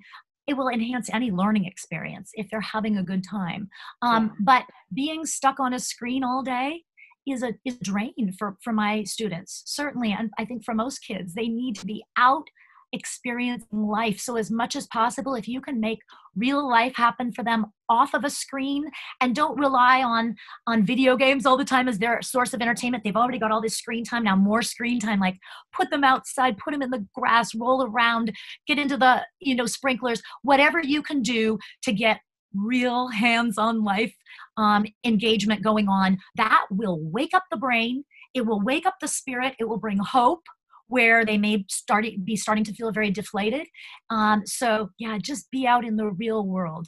it 0.49 0.57
will 0.57 0.67
enhance 0.67 1.09
any 1.13 1.29
learning 1.29 1.65
experience 1.65 2.31
if 2.33 2.49
they're 2.49 2.59
having 2.59 2.97
a 2.97 3.03
good 3.03 3.23
time. 3.23 3.69
Um, 4.01 4.35
but 4.39 4.63
being 4.91 5.23
stuck 5.23 5.59
on 5.59 5.75
a 5.75 5.79
screen 5.79 6.23
all 6.23 6.41
day 6.41 6.81
is 7.27 7.43
a, 7.43 7.53
is 7.65 7.75
a 7.75 7.83
drain 7.83 8.33
for, 8.37 8.57
for 8.63 8.73
my 8.73 9.03
students, 9.03 9.61
certainly. 9.67 10.11
And 10.17 10.31
I 10.39 10.45
think 10.45 10.65
for 10.65 10.73
most 10.73 10.99
kids, 10.99 11.35
they 11.35 11.47
need 11.47 11.75
to 11.75 11.85
be 11.85 12.03
out 12.17 12.47
experiencing 12.91 13.87
life. 13.87 14.19
So, 14.19 14.35
as 14.35 14.49
much 14.51 14.75
as 14.75 14.87
possible, 14.87 15.35
if 15.35 15.47
you 15.47 15.61
can 15.61 15.79
make 15.79 15.99
real 16.35 16.67
life 16.67 16.95
happen 16.95 17.31
for 17.31 17.43
them 17.43 17.67
off 17.89 18.13
of 18.13 18.23
a 18.23 18.29
screen 18.29 18.89
and 19.19 19.35
don't 19.35 19.59
rely 19.59 20.01
on 20.03 20.35
on 20.67 20.85
video 20.85 21.17
games 21.17 21.45
all 21.45 21.57
the 21.57 21.65
time 21.65 21.87
as 21.87 21.97
their 21.97 22.21
source 22.21 22.53
of 22.53 22.61
entertainment 22.61 23.03
they've 23.03 23.15
already 23.15 23.39
got 23.39 23.51
all 23.51 23.61
this 23.61 23.77
screen 23.77 24.03
time. 24.03 24.23
Now 24.23 24.35
more 24.35 24.61
screen 24.61 24.99
time 24.99 25.19
like 25.19 25.37
put 25.73 25.89
them 25.89 26.03
outside 26.03 26.57
put 26.57 26.71
them 26.71 26.81
in 26.81 26.91
the 26.91 27.05
grass 27.13 27.55
roll 27.55 27.83
around 27.83 28.31
get 28.67 28.77
into 28.77 28.95
the 28.95 29.25
you 29.39 29.55
know 29.55 29.65
sprinklers 29.65 30.21
whatever 30.43 30.79
you 30.81 31.01
can 31.01 31.21
do 31.21 31.57
to 31.83 31.91
get 31.91 32.19
real 32.53 33.07
hands-on 33.09 33.83
life 33.83 34.13
um, 34.57 34.85
engagement 35.03 35.63
going 35.63 35.87
on. 35.87 36.17
That 36.35 36.65
will 36.71 36.99
wake 36.99 37.33
up 37.33 37.43
the 37.51 37.57
brain. 37.57 38.03
It 38.33 38.45
will 38.45 38.61
wake 38.61 38.85
up 38.85 38.95
the 39.01 39.07
spirit. 39.07 39.55
It 39.59 39.65
will 39.65 39.77
bring 39.77 39.97
hope 39.97 40.43
where 40.89 41.23
they 41.23 41.37
may 41.37 41.63
start 41.69 42.05
be 42.23 42.35
starting 42.35 42.63
to 42.65 42.73
feel 42.73 42.91
very 42.91 43.11
deflated. 43.11 43.65
Um, 44.09 44.45
so 44.45 44.89
yeah, 44.97 45.17
just 45.21 45.49
be 45.51 45.65
out 45.65 45.85
in 45.85 45.95
the 45.95 46.09
real 46.09 46.45
world. 46.45 46.87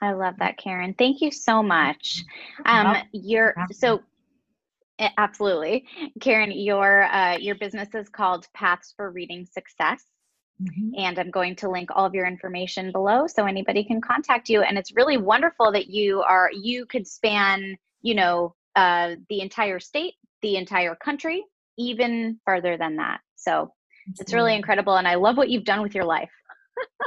I 0.00 0.12
love 0.12 0.34
that, 0.38 0.58
Karen. 0.58 0.94
Thank 0.96 1.20
you 1.20 1.30
so 1.30 1.62
much. 1.62 2.22
Um, 2.66 2.96
you're 3.12 3.54
so 3.72 4.02
absolutely, 5.18 5.86
Karen. 6.20 6.52
Your 6.52 7.04
uh, 7.04 7.38
your 7.38 7.54
business 7.56 7.88
is 7.94 8.08
called 8.08 8.46
Paths 8.54 8.92
for 8.96 9.10
Reading 9.10 9.46
Success. 9.46 10.04
Mm-hmm. 10.62 10.90
And 10.98 11.18
I'm 11.18 11.30
going 11.30 11.56
to 11.56 11.68
link 11.68 11.90
all 11.92 12.06
of 12.06 12.14
your 12.14 12.26
information 12.26 12.92
below 12.92 13.26
so 13.26 13.44
anybody 13.44 13.82
can 13.82 14.00
contact 14.00 14.48
you. 14.48 14.62
And 14.62 14.78
it's 14.78 14.94
really 14.94 15.16
wonderful 15.16 15.72
that 15.72 15.88
you 15.88 16.20
are 16.20 16.48
you 16.52 16.86
could 16.86 17.08
span, 17.08 17.76
you 18.02 18.14
know, 18.14 18.54
uh, 18.76 19.16
the 19.28 19.40
entire 19.40 19.80
state, 19.80 20.14
the 20.42 20.56
entire 20.56 20.94
country, 20.94 21.44
even 21.78 22.40
further 22.44 22.76
than 22.76 22.96
that. 22.96 23.20
So 23.36 23.72
it's 24.18 24.32
really 24.32 24.52
mm-hmm. 24.52 24.58
incredible. 24.58 24.96
And 24.96 25.08
I 25.08 25.14
love 25.14 25.36
what 25.36 25.48
you've 25.48 25.64
done 25.64 25.82
with 25.82 25.94
your 25.94 26.04
life. 26.04 26.30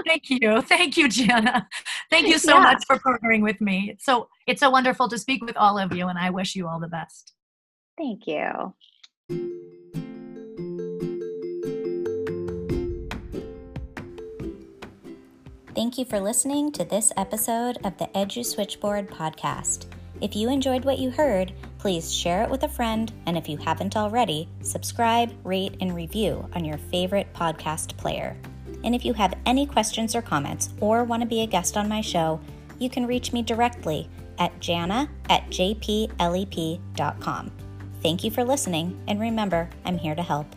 Thank 0.05 0.29
you. 0.29 0.61
Thank 0.61 0.97
you, 0.97 1.09
Jana. 1.09 1.67
Thank 2.09 2.27
you 2.27 2.37
so 2.37 2.55
yeah. 2.55 2.63
much 2.63 2.85
for 2.85 2.97
partnering 2.97 3.41
with 3.41 3.59
me. 3.59 3.89
It's 3.91 4.05
so 4.05 4.29
it's 4.47 4.61
so 4.61 4.69
wonderful 4.69 5.09
to 5.09 5.17
speak 5.17 5.43
with 5.43 5.57
all 5.57 5.77
of 5.77 5.93
you 5.93 6.07
and 6.07 6.17
I 6.17 6.29
wish 6.29 6.55
you 6.55 6.67
all 6.67 6.79
the 6.79 6.87
best. 6.87 7.33
Thank 7.97 8.27
you. 8.27 8.73
Thank 15.75 15.99
you 15.99 16.05
for 16.05 16.19
listening 16.19 16.71
to 16.71 16.83
this 16.83 17.11
episode 17.17 17.77
of 17.83 17.97
the 17.97 18.07
Edu 18.15 18.43
Switchboard 18.43 19.11
podcast. 19.11 19.85
If 20.19 20.35
you 20.35 20.49
enjoyed 20.49 20.83
what 20.83 20.97
you 20.97 21.11
heard, 21.11 21.53
please 21.77 22.11
share 22.11 22.43
it 22.43 22.49
with 22.49 22.63
a 22.63 22.69
friend, 22.69 23.11
and 23.27 23.37
if 23.37 23.47
you 23.47 23.57
haven't 23.57 23.95
already, 23.95 24.49
subscribe, 24.61 25.31
rate, 25.43 25.75
and 25.79 25.95
review 25.95 26.49
on 26.53 26.65
your 26.65 26.77
favorite 26.77 27.31
podcast 27.33 27.95
player. 27.97 28.35
And 28.83 28.95
if 28.95 29.05
you 29.05 29.13
have 29.13 29.35
any 29.45 29.65
questions 29.67 30.15
or 30.15 30.21
comments 30.21 30.69
or 30.81 31.03
want 31.03 31.21
to 31.21 31.27
be 31.27 31.41
a 31.41 31.47
guest 31.47 31.77
on 31.77 31.87
my 31.87 32.01
show, 32.01 32.39
you 32.79 32.89
can 32.89 33.05
reach 33.05 33.31
me 33.31 33.43
directly 33.43 34.09
at 34.39 34.59
jana 34.59 35.09
at 35.29 35.47
jplep.com. 35.49 36.81
Thank 38.01 38.23
you 38.23 38.31
for 38.31 38.43
listening, 38.43 38.99
and 39.07 39.19
remember, 39.19 39.69
I'm 39.85 39.97
here 39.97 40.15
to 40.15 40.23
help. 40.23 40.47